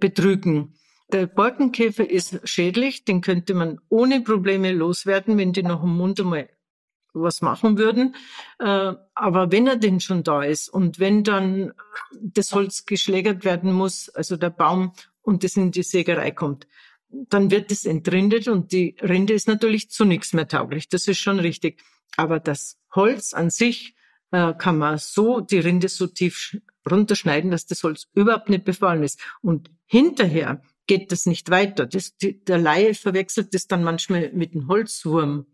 betrügen. 0.00 0.74
Der 1.12 1.26
Borkenkäfer 1.26 2.08
ist 2.08 2.40
schädlich, 2.48 3.04
den 3.04 3.20
könnte 3.20 3.54
man 3.54 3.78
ohne 3.88 4.20
Probleme 4.22 4.72
loswerden, 4.72 5.38
wenn 5.38 5.52
die 5.52 5.62
noch 5.62 5.82
im 5.82 5.96
Mund 5.96 6.18
einmal 6.20 6.48
was 7.12 7.42
machen 7.42 7.78
würden. 7.78 8.16
Äh, 8.58 8.94
aber 9.14 9.52
wenn 9.52 9.66
er 9.66 9.76
denn 9.76 10.00
schon 10.00 10.24
da 10.24 10.42
ist 10.42 10.68
und 10.68 10.98
wenn 10.98 11.22
dann 11.22 11.72
das 12.20 12.52
Holz 12.52 12.86
geschlägert 12.86 13.44
werden 13.44 13.72
muss, 13.72 14.08
also 14.08 14.36
der 14.36 14.50
Baum 14.50 14.92
und 15.24 15.42
das 15.42 15.56
in 15.56 15.72
die 15.72 15.82
Sägerei 15.82 16.30
kommt, 16.30 16.68
dann 17.08 17.50
wird 17.50 17.70
es 17.72 17.84
entrindet 17.84 18.48
und 18.48 18.72
die 18.72 18.96
Rinde 19.00 19.34
ist 19.34 19.48
natürlich 19.48 19.90
zu 19.90 20.04
nichts 20.04 20.32
mehr 20.32 20.48
tauglich. 20.48 20.88
Das 20.88 21.08
ist 21.08 21.18
schon 21.18 21.38
richtig. 21.38 21.80
Aber 22.16 22.40
das 22.40 22.78
Holz 22.94 23.34
an 23.34 23.50
sich 23.50 23.94
äh, 24.30 24.52
kann 24.54 24.78
man 24.78 24.98
so, 24.98 25.40
die 25.40 25.58
Rinde 25.58 25.88
so 25.88 26.06
tief 26.06 26.56
runterschneiden, 26.90 27.50
dass 27.50 27.66
das 27.66 27.82
Holz 27.82 28.08
überhaupt 28.14 28.48
nicht 28.48 28.64
befallen 28.64 29.02
ist. 29.02 29.20
Und 29.40 29.70
hinterher 29.86 30.62
geht 30.86 31.12
das 31.12 31.26
nicht 31.26 31.50
weiter. 31.50 31.86
Das, 31.86 32.16
die, 32.16 32.44
der 32.44 32.58
Laie 32.58 32.94
verwechselt 32.94 33.54
das 33.54 33.66
dann 33.66 33.84
manchmal 33.84 34.30
mit 34.32 34.52
einem 34.52 34.68
Holzwurm, 34.68 35.46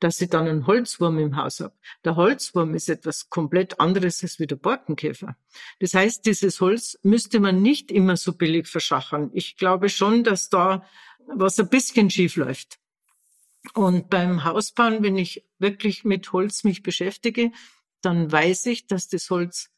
dass 0.00 0.20
ich 0.20 0.30
dann 0.30 0.46
einen 0.46 0.66
Holzwurm 0.66 1.18
im 1.18 1.36
Haus 1.36 1.60
habe. 1.60 1.74
Der 2.04 2.16
Holzwurm 2.16 2.74
ist 2.74 2.88
etwas 2.88 3.30
komplett 3.30 3.80
anderes 3.80 4.22
als 4.22 4.38
wie 4.38 4.46
der 4.46 4.56
Borkenkäfer. 4.56 5.36
Das 5.80 5.94
heißt, 5.94 6.26
dieses 6.26 6.60
Holz 6.60 6.98
müsste 7.02 7.40
man 7.40 7.62
nicht 7.62 7.90
immer 7.90 8.16
so 8.16 8.32
billig 8.32 8.68
verschachern. 8.68 9.30
Ich 9.32 9.56
glaube 9.56 9.88
schon, 9.88 10.24
dass 10.24 10.48
da 10.48 10.84
was 11.26 11.58
ein 11.58 11.68
bisschen 11.68 12.10
schief 12.10 12.36
läuft. 12.36 12.78
Und 13.74 14.08
beim 14.08 14.44
Hausbauen, 14.44 15.02
wenn 15.02 15.16
ich 15.16 15.44
wirklich 15.58 16.04
mit 16.04 16.32
Holz 16.32 16.64
mich 16.64 16.82
beschäftige, 16.82 17.52
dann 18.00 18.30
weiß 18.30 18.66
ich, 18.66 18.86
dass 18.86 19.08
das 19.08 19.30
Holz 19.30 19.70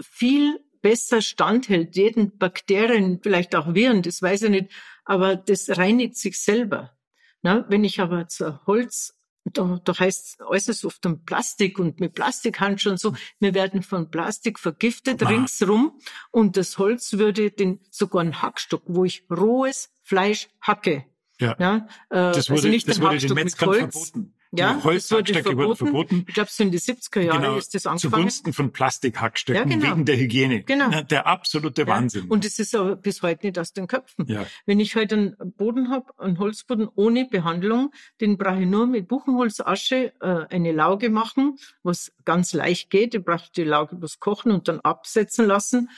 viel 0.00 0.60
besser 0.82 1.20
standhält, 1.20 1.96
jeden 1.96 2.38
Bakterien, 2.38 3.20
vielleicht 3.22 3.54
auch 3.54 3.74
Viren, 3.74 4.02
das 4.02 4.22
weiß 4.22 4.42
ich 4.42 4.50
nicht, 4.50 4.72
aber 5.04 5.36
das 5.36 5.76
reinigt 5.76 6.16
sich 6.16 6.40
selber. 6.40 6.96
Na, 7.42 7.66
wenn 7.68 7.84
ich 7.84 8.00
aber 8.00 8.28
zu 8.28 8.64
Holz, 8.66 9.14
da, 9.52 9.80
da 9.84 9.98
heißt 9.98 10.42
äußerst 10.42 10.84
oft 10.84 11.04
um 11.06 11.24
Plastik 11.24 11.78
und 11.78 12.00
mit 12.00 12.14
Plastikhandschuhen 12.14 12.92
und 12.92 12.98
so, 12.98 13.14
wir 13.38 13.54
werden 13.54 13.82
von 13.82 14.10
Plastik 14.10 14.58
vergiftet 14.58 15.20
wow. 15.20 15.28
ringsrum 15.28 15.98
und 16.30 16.56
das 16.56 16.78
Holz 16.78 17.14
würde 17.14 17.50
den 17.50 17.80
sogar 17.90 18.22
ein 18.22 18.42
Hackstock, 18.42 18.82
wo 18.86 19.04
ich 19.04 19.24
rohes 19.30 19.90
Fleisch 20.02 20.48
hacke. 20.60 21.04
Ja. 21.38 21.56
ja 21.58 21.76
äh, 22.10 22.32
das 22.32 22.50
wurde, 22.50 22.60
also 22.62 22.68
nicht 22.68 22.88
das 22.88 23.00
wurde 23.00 23.18
den 23.18 23.34
Metzgern 23.34 23.74
verboten. 23.74 24.34
Ja, 24.52 24.82
Holzhackstöcke 24.82 25.56
wurden 25.56 25.76
verboten. 25.76 26.24
Ich 26.26 26.34
glaube, 26.34 26.50
so 26.50 26.64
in 26.64 26.72
die 26.72 26.80
70er 26.80 27.20
Jahre 27.20 27.40
genau, 27.40 27.56
ist 27.56 27.72
das 27.72 27.86
angefangen. 27.86 28.14
Zugunsten 28.14 28.52
von 28.52 28.72
Plastikhackstöcken 28.72 29.70
ja, 29.70 29.76
genau. 29.76 29.90
wegen 29.92 30.04
der 30.04 30.16
Hygiene. 30.16 30.62
Genau. 30.64 31.02
Der 31.02 31.28
absolute 31.28 31.86
Wahnsinn. 31.86 32.26
Und 32.28 32.44
es 32.44 32.58
ist 32.58 32.74
aber 32.74 32.96
bis 32.96 33.22
heute 33.22 33.46
nicht 33.46 33.58
aus 33.60 33.72
den 33.72 33.86
Köpfen. 33.86 34.26
Ja. 34.26 34.44
Wenn 34.66 34.80
ich 34.80 34.96
heute 34.96 35.14
einen 35.14 35.52
Boden 35.56 35.90
habe, 35.90 36.06
einen 36.18 36.40
Holzboden 36.40 36.88
ohne 36.96 37.26
Behandlung, 37.26 37.92
den 38.20 38.38
brauche 38.38 38.60
ich 38.62 38.66
nur 38.66 38.88
mit 38.88 39.06
Buchenholzasche 39.06 40.12
äh, 40.20 40.46
eine 40.50 40.72
Lauge 40.72 41.10
machen, 41.10 41.56
was 41.84 42.12
ganz 42.24 42.52
leicht 42.52 42.90
geht. 42.90 43.14
Ich 43.14 43.24
brauche 43.24 43.50
die 43.54 43.64
Lauge 43.64 43.94
bloß 43.94 44.18
kochen 44.18 44.50
und 44.50 44.66
dann 44.66 44.80
absetzen 44.80 45.46
lassen. 45.46 45.90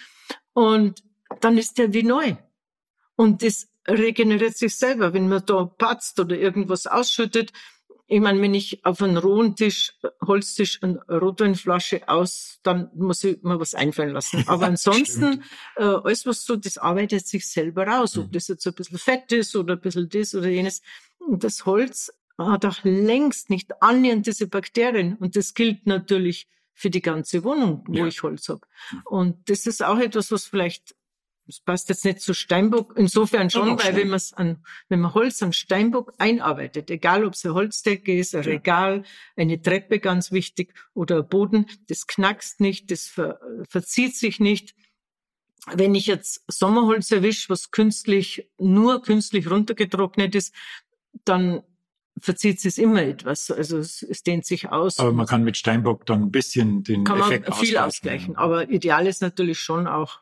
Und 0.52 1.02
dann 1.40 1.56
ist 1.56 1.78
der 1.78 1.94
wie 1.94 2.02
neu. 2.02 2.36
Und 3.16 3.42
das 3.42 3.68
regeneriert 3.88 4.56
sich 4.58 4.76
selber. 4.76 5.14
Wenn 5.14 5.28
man 5.28 5.44
da 5.46 5.64
patzt 5.64 6.20
oder 6.20 6.36
irgendwas 6.36 6.86
ausschüttet, 6.86 7.52
ich 8.12 8.20
meine, 8.20 8.42
wenn 8.42 8.52
ich 8.52 8.84
auf 8.84 9.00
einen 9.00 9.16
rohen 9.16 9.56
Tisch, 9.56 9.94
Holztisch, 10.20 10.82
eine 10.82 11.02
Rotweinflasche 11.08 12.06
aus, 12.08 12.60
dann 12.62 12.90
muss 12.94 13.24
ich 13.24 13.42
mir 13.42 13.58
was 13.58 13.74
einfallen 13.74 14.12
lassen. 14.12 14.44
Aber 14.48 14.66
ansonsten, 14.66 15.42
äh, 15.76 15.84
alles 15.84 16.26
was 16.26 16.44
so, 16.44 16.56
das 16.56 16.76
arbeitet 16.76 17.26
sich 17.26 17.48
selber 17.48 17.86
raus. 17.86 18.18
Ob 18.18 18.26
mhm. 18.26 18.32
das 18.32 18.48
jetzt 18.48 18.66
ein 18.66 18.74
bisschen 18.74 18.98
Fett 18.98 19.32
ist 19.32 19.56
oder 19.56 19.76
ein 19.76 19.80
bisschen 19.80 20.10
das 20.10 20.34
oder 20.34 20.48
jenes. 20.48 20.82
Und 21.20 21.42
das 21.42 21.64
Holz 21.64 22.12
hat 22.36 22.66
auch 22.66 22.84
längst 22.84 23.48
nicht 23.48 23.80
annähernd 23.80 24.26
diese 24.26 24.46
Bakterien. 24.46 25.16
Und 25.16 25.34
das 25.34 25.54
gilt 25.54 25.86
natürlich 25.86 26.48
für 26.74 26.90
die 26.90 27.00
ganze 27.00 27.44
Wohnung, 27.44 27.82
wo 27.86 27.94
ja. 27.94 28.06
ich 28.06 28.22
Holz 28.22 28.50
habe. 28.50 28.66
Und 29.06 29.48
das 29.48 29.64
ist 29.64 29.82
auch 29.82 29.98
etwas, 29.98 30.30
was 30.30 30.44
vielleicht 30.44 30.94
Das 31.52 31.60
passt 31.60 31.90
jetzt 31.90 32.06
nicht 32.06 32.22
zu 32.22 32.32
Steinbock. 32.32 32.94
Insofern 32.96 33.50
schon, 33.50 33.78
weil 33.78 33.94
wenn 33.94 34.08
man 34.08 34.20
an, 34.36 34.64
wenn 34.88 35.00
man 35.00 35.12
Holz 35.12 35.42
an 35.42 35.52
Steinbock 35.52 36.14
einarbeitet, 36.16 36.90
egal 36.90 37.26
ob 37.26 37.34
es 37.34 37.44
eine 37.44 37.52
Holzdecke 37.52 38.16
ist, 38.16 38.34
ein 38.34 38.42
ja. 38.42 38.52
Regal, 38.52 39.02
eine 39.36 39.60
Treppe, 39.60 39.98
ganz 39.98 40.32
wichtig, 40.32 40.72
oder 40.94 41.18
ein 41.18 41.28
Boden, 41.28 41.66
das 41.88 42.06
knackst 42.06 42.60
nicht, 42.60 42.90
das 42.90 43.06
ver, 43.06 43.38
verzieht 43.68 44.16
sich 44.16 44.40
nicht. 44.40 44.74
Wenn 45.70 45.94
ich 45.94 46.06
jetzt 46.06 46.42
Sommerholz 46.48 47.10
erwische, 47.10 47.50
was 47.50 47.70
künstlich, 47.70 48.48
nur 48.56 49.02
künstlich 49.02 49.50
runtergetrocknet 49.50 50.34
ist, 50.34 50.54
dann 51.26 51.62
verzieht 52.18 52.64
es 52.64 52.78
immer 52.78 53.02
etwas. 53.02 53.50
Also 53.50 53.76
es, 53.76 54.02
es, 54.02 54.22
dehnt 54.22 54.46
sich 54.46 54.70
aus. 54.70 54.98
Aber 54.98 55.12
man 55.12 55.26
kann 55.26 55.44
mit 55.44 55.58
Steinbock 55.58 56.06
dann 56.06 56.22
ein 56.22 56.30
bisschen 56.30 56.82
den 56.82 57.04
kann 57.04 57.20
Effekt 57.20 57.50
man 57.50 57.58
viel 57.58 57.76
ausgleichen. 57.76 58.36
Aber 58.36 58.70
ideal 58.70 59.06
ist 59.06 59.20
natürlich 59.20 59.60
schon 59.60 59.86
auch, 59.86 60.20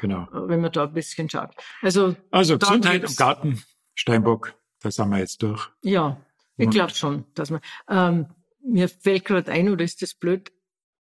genau. 0.00 0.22
Äh, 0.32 0.48
wenn 0.48 0.60
man 0.60 0.72
da 0.72 0.84
ein 0.84 0.92
bisschen 0.92 1.30
schaut. 1.30 1.54
Also, 1.82 2.16
also 2.32 2.58
Gesundheit 2.58 3.04
im 3.04 3.14
Garten, 3.14 3.62
Steinbock, 3.94 4.54
da 4.80 4.90
sind 4.90 5.10
wir 5.10 5.18
jetzt 5.18 5.42
durch. 5.42 5.68
Ja, 5.82 6.20
ich 6.56 6.70
glaube 6.70 6.92
schon, 6.92 7.24
dass 7.34 7.50
man. 7.50 7.60
Ähm, 7.88 8.26
mir 8.62 8.88
fällt 8.88 9.24
gerade 9.24 9.50
ein, 9.52 9.68
oder 9.70 9.84
ist 9.84 10.02
das 10.02 10.14
blöd? 10.14 10.52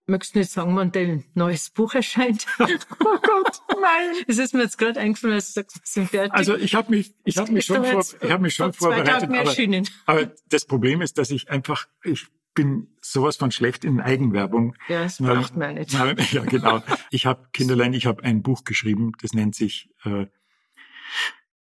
Möchtest 0.05 0.33
du 0.33 0.39
nicht 0.39 0.51
sagen, 0.51 0.75
wann 0.75 0.91
dein 0.91 1.25
neues 1.33 1.69
Buch 1.69 1.93
erscheint? 1.93 2.45
oh 2.59 2.65
Gott, 2.65 3.61
nein. 3.69 4.15
Das 4.27 4.37
ist 4.37 4.53
mir 4.53 4.63
jetzt 4.63 4.77
gerade 4.77 4.99
eingefallen, 4.99 5.35
als 5.35 5.47
du 5.47 5.59
sagst, 5.59 5.75
wir 5.75 5.81
sind 5.83 6.09
fertig. 6.09 6.33
Also 6.33 6.55
ich 6.55 6.73
habe 6.73 6.89
mich, 6.89 7.13
ich 7.25 7.37
habe 7.37 7.51
mich 7.51 7.65
schon, 7.65 7.83
vor, 7.83 7.99
ich 7.99 8.31
habe 8.31 8.41
mich 8.41 8.55
schon 8.55 8.73
vorbereitet. 8.73 9.29
Aber, 9.29 10.21
aber 10.21 10.31
das 10.47 10.65
Problem 10.65 11.01
ist, 11.01 11.17
dass 11.17 11.29
ich 11.29 11.49
einfach, 11.49 11.87
ich 12.03 12.27
bin 12.59 12.89
sowas 12.99 13.37
von 13.37 13.51
schlecht 13.51 13.85
in 13.85 14.01
Eigenwerbung. 14.01 14.75
Ja, 14.89 15.03
das 15.03 15.21
macht 15.21 15.55
man 15.55 15.75
nicht. 15.75 15.93
Ja, 16.33 16.43
genau. 16.43 16.83
Ich 17.09 17.25
habe 17.25 17.47
Kinderlein, 17.53 17.93
ich 17.93 18.05
habe 18.05 18.21
ein 18.23 18.41
Buch 18.41 18.65
geschrieben, 18.65 19.13
das 19.21 19.31
nennt 19.31 19.55
sich 19.55 19.89
äh, 20.03 20.25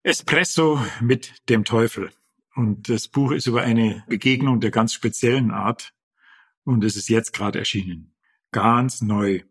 Espresso 0.02 0.84
mit 1.00 1.48
dem 1.48 1.64
Teufel. 1.64 2.10
Und 2.56 2.88
das 2.88 3.06
Buch 3.06 3.30
ist 3.30 3.46
über 3.46 3.62
eine 3.62 4.02
Begegnung 4.08 4.58
der 4.58 4.72
ganz 4.72 4.92
speziellen 4.92 5.52
Art. 5.52 5.92
Und 6.64 6.82
es 6.82 6.96
ist 6.96 7.08
jetzt 7.08 7.32
gerade 7.32 7.60
erschienen 7.60 8.16
ganz 8.50 9.00
neu. 9.00 9.42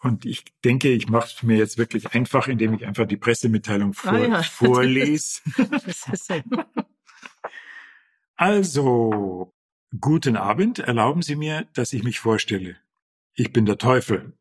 Und 0.00 0.24
ich 0.24 0.44
denke, 0.64 0.88
ich 0.88 1.08
mache 1.08 1.28
es 1.36 1.42
mir 1.44 1.56
jetzt 1.56 1.78
wirklich 1.78 2.14
einfach, 2.14 2.48
indem 2.48 2.74
ich 2.74 2.84
einfach 2.84 3.06
die 3.06 3.16
Pressemitteilung 3.16 3.94
vor, 3.94 4.12
ah, 4.12 4.26
ja. 4.26 4.42
vorlese. 4.42 5.40
also, 8.36 9.54
guten 10.00 10.36
Abend. 10.36 10.78
Erlauben 10.78 11.22
Sie 11.22 11.36
mir, 11.36 11.66
dass 11.74 11.92
ich 11.92 12.02
mich 12.02 12.20
vorstelle. 12.20 12.76
Ich 13.34 13.52
bin 13.52 13.66
der 13.66 13.78
Teufel. 13.78 14.32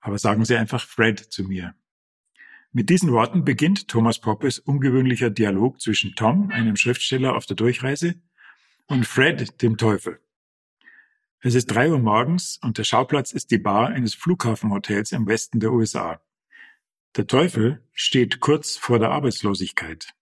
Aber 0.00 0.18
sagen 0.18 0.44
Sie 0.44 0.56
einfach 0.56 0.86
Fred 0.86 1.18
zu 1.18 1.44
mir. 1.44 1.74
Mit 2.72 2.88
diesen 2.88 3.12
Worten 3.12 3.44
beginnt 3.44 3.88
Thomas 3.88 4.20
Poppes 4.20 4.58
ungewöhnlicher 4.58 5.30
Dialog 5.30 5.80
zwischen 5.80 6.14
Tom, 6.14 6.50
einem 6.50 6.76
Schriftsteller 6.76 7.34
auf 7.34 7.46
der 7.46 7.56
Durchreise, 7.56 8.14
und 8.86 9.06
Fred, 9.06 9.62
dem 9.62 9.76
Teufel. 9.76 10.20
Es 11.40 11.54
ist 11.54 11.66
drei 11.66 11.90
Uhr 11.90 11.98
morgens 11.98 12.58
und 12.62 12.78
der 12.78 12.84
Schauplatz 12.84 13.32
ist 13.32 13.50
die 13.50 13.58
Bar 13.58 13.88
eines 13.88 14.14
Flughafenhotels 14.14 15.12
im 15.12 15.26
Westen 15.26 15.58
der 15.58 15.72
USA. 15.72 16.20
Der 17.16 17.26
Teufel 17.26 17.82
steht 17.92 18.40
kurz 18.40 18.76
vor 18.76 18.98
der 18.98 19.10
Arbeitslosigkeit. 19.10 20.14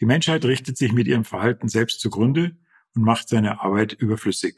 Die 0.00 0.04
Menschheit 0.04 0.44
richtet 0.44 0.76
sich 0.76 0.92
mit 0.92 1.06
ihrem 1.06 1.24
Verhalten 1.24 1.68
selbst 1.68 2.00
zugrunde 2.00 2.56
und 2.94 3.02
macht 3.02 3.28
seine 3.28 3.60
Arbeit 3.60 3.92
überflüssig. 3.92 4.56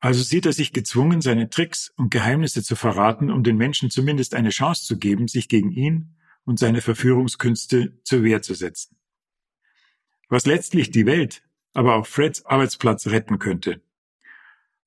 Also 0.00 0.22
sieht 0.22 0.46
er 0.46 0.52
sich 0.52 0.72
gezwungen, 0.72 1.20
seine 1.20 1.50
Tricks 1.50 1.92
und 1.96 2.10
Geheimnisse 2.10 2.62
zu 2.62 2.76
verraten, 2.76 3.30
um 3.30 3.42
den 3.42 3.56
Menschen 3.56 3.90
zumindest 3.90 4.34
eine 4.34 4.50
Chance 4.50 4.84
zu 4.84 4.96
geben, 4.98 5.26
sich 5.26 5.48
gegen 5.48 5.72
ihn 5.72 6.14
und 6.44 6.58
seine 6.58 6.80
Verführungskünste 6.80 8.00
zur 8.04 8.22
Wehr 8.22 8.40
zu 8.40 8.54
setzen. 8.54 8.96
Was 10.28 10.46
letztlich 10.46 10.90
die 10.90 11.06
Welt, 11.06 11.42
aber 11.74 11.96
auch 11.96 12.06
Freds 12.06 12.46
Arbeitsplatz 12.46 13.08
retten 13.08 13.38
könnte. 13.38 13.82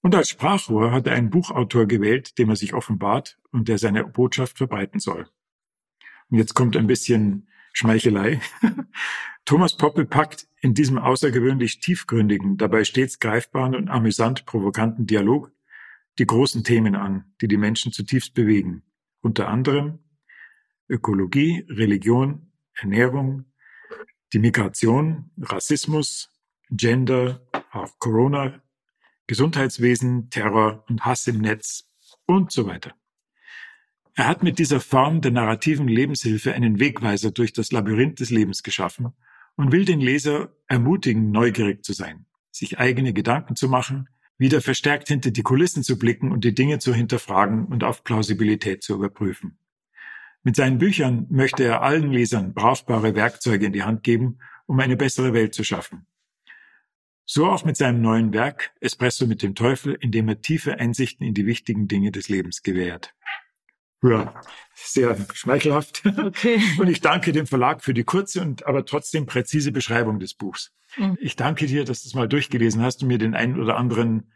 Und 0.02 0.16
als 0.16 0.30
Sprachrohr 0.30 0.92
hat 0.92 1.08
er 1.08 1.14
einen 1.14 1.30
Buchautor 1.30 1.86
gewählt, 1.86 2.38
dem 2.38 2.50
er 2.50 2.56
sich 2.56 2.74
offenbart 2.74 3.38
und 3.52 3.68
der 3.68 3.78
seine 3.78 4.06
Botschaft 4.06 4.58
verbreiten 4.58 5.00
soll. 5.00 5.28
Und 6.30 6.38
jetzt 6.38 6.54
kommt 6.54 6.78
ein 6.78 6.88
bisschen 6.88 7.48
Schmeichelei. 7.74 8.42
Thomas 9.46 9.76
Poppe 9.76 10.06
packt 10.06 10.48
in 10.62 10.74
diesem 10.74 10.98
außergewöhnlich 10.98 11.80
tiefgründigen, 11.80 12.58
dabei 12.58 12.84
stets 12.84 13.20
greifbaren 13.20 13.76
und 13.76 13.90
amüsant 13.90 14.46
provokanten 14.46 15.08
Dialog 15.08 15.52
die 16.20 16.26
großen 16.26 16.64
Themen 16.64 16.96
an, 16.96 17.34
die 17.42 17.48
die 17.48 17.58
Menschen 17.58 17.92
zutiefst 17.92 18.34
bewegen. 18.34 18.84
Unter 19.22 19.48
anderem 19.48 20.00
Ökologie, 20.90 21.66
Religion, 21.70 22.52
Ernährung, 22.74 23.46
die 24.34 24.40
Migration, 24.40 25.32
Rassismus, 25.38 26.30
Gender, 26.70 27.48
auch 27.72 27.98
Corona, 28.00 28.62
Gesundheitswesen, 29.28 30.30
Terror 30.30 30.84
und 30.90 31.06
Hass 31.06 31.28
im 31.28 31.40
Netz 31.40 31.90
und 32.26 32.52
so 32.52 32.68
weiter. 32.68 32.94
Er 34.22 34.28
hat 34.28 34.44
mit 34.44 34.60
dieser 34.60 34.80
Form 34.80 35.22
der 35.22 35.32
narrativen 35.32 35.88
Lebenshilfe 35.88 36.54
einen 36.54 36.80
Wegweiser 36.80 37.32
durch 37.32 37.54
das 37.54 37.72
Labyrinth 37.72 38.20
des 38.20 38.30
Lebens 38.30 38.62
geschaffen 38.62 39.14
und 39.56 39.72
will 39.72 39.84
den 39.84 40.00
Leser 40.00 40.56
ermutigen, 40.68 41.32
neugierig 41.32 41.84
zu 41.84 41.94
sein, 41.94 42.28
sich 42.52 42.78
eigene 42.78 43.14
Gedanken 43.14 43.56
zu 43.56 43.68
machen, 43.68 44.10
wieder 44.38 44.62
verstärkt 44.62 45.08
hinter 45.08 45.32
die 45.32 45.42
Kulissen 45.42 45.82
zu 45.82 45.98
blicken 45.98 46.32
und 46.32 46.44
die 46.44 46.54
Dinge 46.54 46.78
zu 46.78 46.94
hinterfragen 46.94 47.66
und 47.66 47.84
auf 47.84 48.04
Plausibilität 48.04 48.84
zu 48.84 48.94
überprüfen. 48.94 49.58
Mit 50.44 50.56
seinen 50.56 50.78
Büchern 50.78 51.26
möchte 51.32 51.64
er 51.64 51.82
allen 51.82 52.12
Lesern 52.12 52.54
brauchbare 52.54 53.16
Werkzeuge 53.16 53.66
in 53.66 53.74
die 53.74 53.82
Hand 53.82 54.04
geben, 54.04 54.38
um 54.68 54.80
eine 54.80 54.98
bessere 54.98 55.34
Welt 55.34 55.56
zu 55.56 55.64
schaffen. 55.64 56.06
So 57.26 57.48
auch 57.48 57.66
mit 57.66 57.76
seinem 57.76 58.02
neuen 58.04 58.34
Werk 58.34 58.72
Espresso 58.82 59.26
mit 59.26 59.42
dem 59.42 59.56
Teufel, 59.56 59.98
in 60.00 60.12
dem 60.12 60.30
er 60.30 60.42
tiefe 60.42 60.78
Einsichten 60.78 61.26
in 61.26 61.34
die 61.34 61.48
wichtigen 61.48 61.88
Dinge 61.88 62.12
des 62.12 62.30
Lebens 62.30 62.62
gewährt. 62.62 63.16
Ja, 64.04 64.34
sehr 64.74 65.16
schmeichelhaft. 65.34 66.04
Okay. 66.06 66.60
Und 66.80 66.88
ich 66.88 67.02
danke 67.02 67.32
dem 67.32 67.46
Verlag 67.46 67.84
für 67.84 67.94
die 67.94 68.04
kurze 68.04 68.42
und 68.42 68.66
aber 68.66 68.86
trotzdem 68.86 69.28
präzise 69.28 69.72
Beschreibung 69.72 70.20
des 70.20 70.34
Buchs. 70.34 70.72
Mhm. 70.98 71.18
Ich 71.22 71.36
danke 71.36 71.68
dir, 71.68 71.86
dass 71.86 72.02
du 72.02 72.08
es 72.08 72.16
mal 72.16 72.28
durchgelesen 72.28 72.82
hast 72.82 73.04
und 73.04 73.08
mir 73.08 73.20
den 73.20 73.36
einen 73.36 73.60
oder 73.60 73.78
anderen 73.78 74.32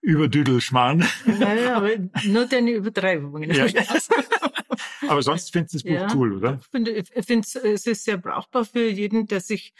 Überdüdelschmarrn. 0.00 1.04
Ja, 1.40 1.76
aber 1.76 1.90
nur 2.24 2.46
deine 2.46 2.72
Übertreibungen. 2.72 3.50
Ja. 3.50 3.66
aber 5.08 5.22
sonst 5.22 5.52
findest 5.52 5.74
du 5.74 5.78
das 5.78 5.84
Buch 5.84 6.08
ja, 6.08 6.14
cool, 6.14 6.36
oder? 6.36 6.60
Ich 6.60 6.66
finde, 6.68 6.90
ich 6.92 7.26
finde, 7.26 7.46
es 7.64 7.86
ist 7.86 8.04
sehr 8.04 8.18
brauchbar 8.18 8.64
für 8.64 8.88
jeden, 8.88 9.26
der 9.26 9.40
sich 9.40 9.74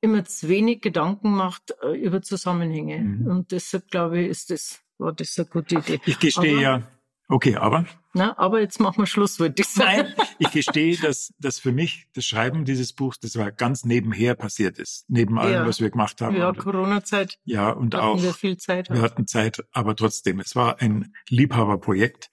immer 0.00 0.24
zu 0.24 0.48
wenig 0.48 0.80
Gedanken 0.80 1.30
macht 1.30 1.74
äh, 1.82 1.96
über 1.96 2.22
Zusammenhänge. 2.22 2.98
Mhm. 2.98 3.26
Und 3.26 3.52
deshalb 3.52 3.88
glaube 3.88 4.20
ich, 4.20 4.28
ist 4.28 4.50
das, 4.50 4.82
war 4.98 5.12
das 5.12 5.38
eine 5.38 5.48
gute 5.48 5.76
Idee. 5.76 6.00
Ich 6.04 6.18
gestehe 6.18 6.54
aber, 6.54 6.60
ja, 6.60 6.82
okay, 7.28 7.54
aber? 7.54 7.86
Na, 8.14 8.36
aber 8.38 8.60
jetzt 8.60 8.78
machen 8.78 8.98
wir 8.98 9.06
Schluss, 9.06 9.38
würde 9.38 9.62
ich 9.62 9.68
sagen. 9.68 10.12
Nein, 10.16 10.26
ich 10.38 10.50
gestehe, 10.50 10.96
dass, 10.98 11.32
dass 11.38 11.58
für 11.58 11.72
mich 11.72 12.08
das 12.14 12.26
Schreiben 12.26 12.66
dieses 12.66 12.92
Buchs, 12.92 13.20
das 13.20 13.36
war 13.36 13.50
ganz 13.52 13.84
nebenher 13.84 14.34
passiert 14.34 14.78
ist, 14.78 15.06
neben 15.08 15.38
allem, 15.38 15.52
ja. 15.52 15.66
was 15.66 15.80
wir 15.80 15.90
gemacht 15.90 16.20
haben. 16.20 16.36
Ja, 16.36 16.52
Corona-Zeit. 16.52 17.38
Ja, 17.44 17.70
und 17.70 17.94
hatten 17.94 18.04
auch. 18.04 18.22
wir 18.22 18.34
viel 18.34 18.58
Zeit. 18.58 18.90
Wir 18.90 19.00
hatten 19.00 19.26
Zeit, 19.26 19.64
aber 19.72 19.96
trotzdem, 19.96 20.40
es 20.40 20.54
war 20.54 20.80
ein 20.80 21.14
Liebhaberprojekt. 21.28 22.30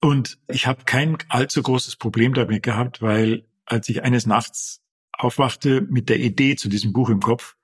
Und 0.00 0.38
ich 0.48 0.66
habe 0.66 0.84
kein 0.84 1.16
allzu 1.28 1.62
großes 1.62 1.96
Problem 1.96 2.34
damit 2.34 2.62
gehabt, 2.62 3.00
weil 3.02 3.48
als 3.64 3.88
ich 3.88 4.02
eines 4.02 4.26
Nachts 4.26 4.82
aufwachte 5.12 5.80
mit 5.80 6.08
der 6.08 6.18
Idee 6.18 6.56
zu 6.56 6.68
diesem 6.68 6.92
Buch 6.92 7.08
im 7.08 7.20
Kopf, 7.20 7.56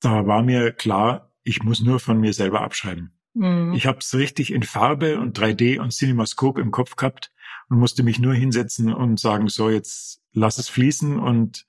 da 0.00 0.26
war 0.26 0.42
mir 0.42 0.72
klar, 0.72 1.32
ich 1.42 1.62
muss 1.62 1.80
nur 1.80 1.98
von 2.00 2.20
mir 2.20 2.32
selber 2.32 2.60
abschreiben. 2.60 3.13
Mhm. 3.34 3.74
Ich 3.74 3.86
habe 3.86 3.98
es 3.98 4.14
richtig 4.14 4.52
in 4.52 4.62
Farbe 4.62 5.18
und 5.18 5.38
3D 5.38 5.78
und 5.78 5.92
Cinemascope 5.92 6.60
im 6.60 6.70
Kopf 6.70 6.96
gehabt 6.96 7.32
und 7.68 7.78
musste 7.78 8.02
mich 8.02 8.18
nur 8.18 8.34
hinsetzen 8.34 8.92
und 8.92 9.20
sagen, 9.20 9.48
so 9.48 9.70
jetzt 9.70 10.22
lass 10.32 10.58
es 10.58 10.68
fließen 10.68 11.18
und 11.18 11.66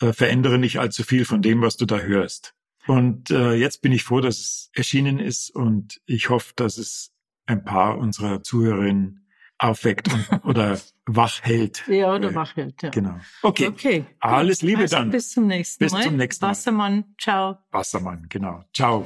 äh, 0.00 0.12
verändere 0.12 0.58
nicht 0.58 0.78
allzu 0.78 1.02
viel 1.02 1.24
von 1.24 1.42
dem, 1.42 1.62
was 1.62 1.76
du 1.76 1.86
da 1.86 1.98
hörst. 1.98 2.54
Und 2.86 3.30
äh, 3.30 3.52
jetzt 3.52 3.82
bin 3.82 3.92
ich 3.92 4.02
froh, 4.02 4.20
dass 4.20 4.38
es 4.38 4.70
erschienen 4.72 5.18
ist 5.18 5.50
und 5.54 6.00
ich 6.06 6.30
hoffe, 6.30 6.52
dass 6.56 6.78
es 6.78 7.12
ein 7.46 7.64
paar 7.64 7.98
unserer 7.98 8.42
Zuhörerinnen 8.42 9.26
aufweckt 9.58 10.08
oder 10.44 10.78
wach 11.04 11.42
hält. 11.42 11.84
Ja, 11.88 12.14
oder 12.14 12.34
wach 12.34 12.56
hält, 12.56 12.82
ja. 12.82 12.90
Genau. 12.90 13.18
Okay. 13.42 13.68
okay. 13.68 14.04
Alles 14.20 14.62
Liebe 14.62 14.82
also 14.82 14.96
dann. 14.96 15.10
Bis 15.10 15.30
zum 15.30 15.46
nächsten 15.46 15.84
Mal. 15.84 15.96
Bis 15.96 16.06
zum 16.06 16.16
nächsten 16.16 16.44
Mal. 16.44 16.50
Wassermann, 16.50 17.04
ciao. 17.18 17.58
Wassermann, 17.70 18.26
genau. 18.28 18.64
Ciao. 18.72 19.04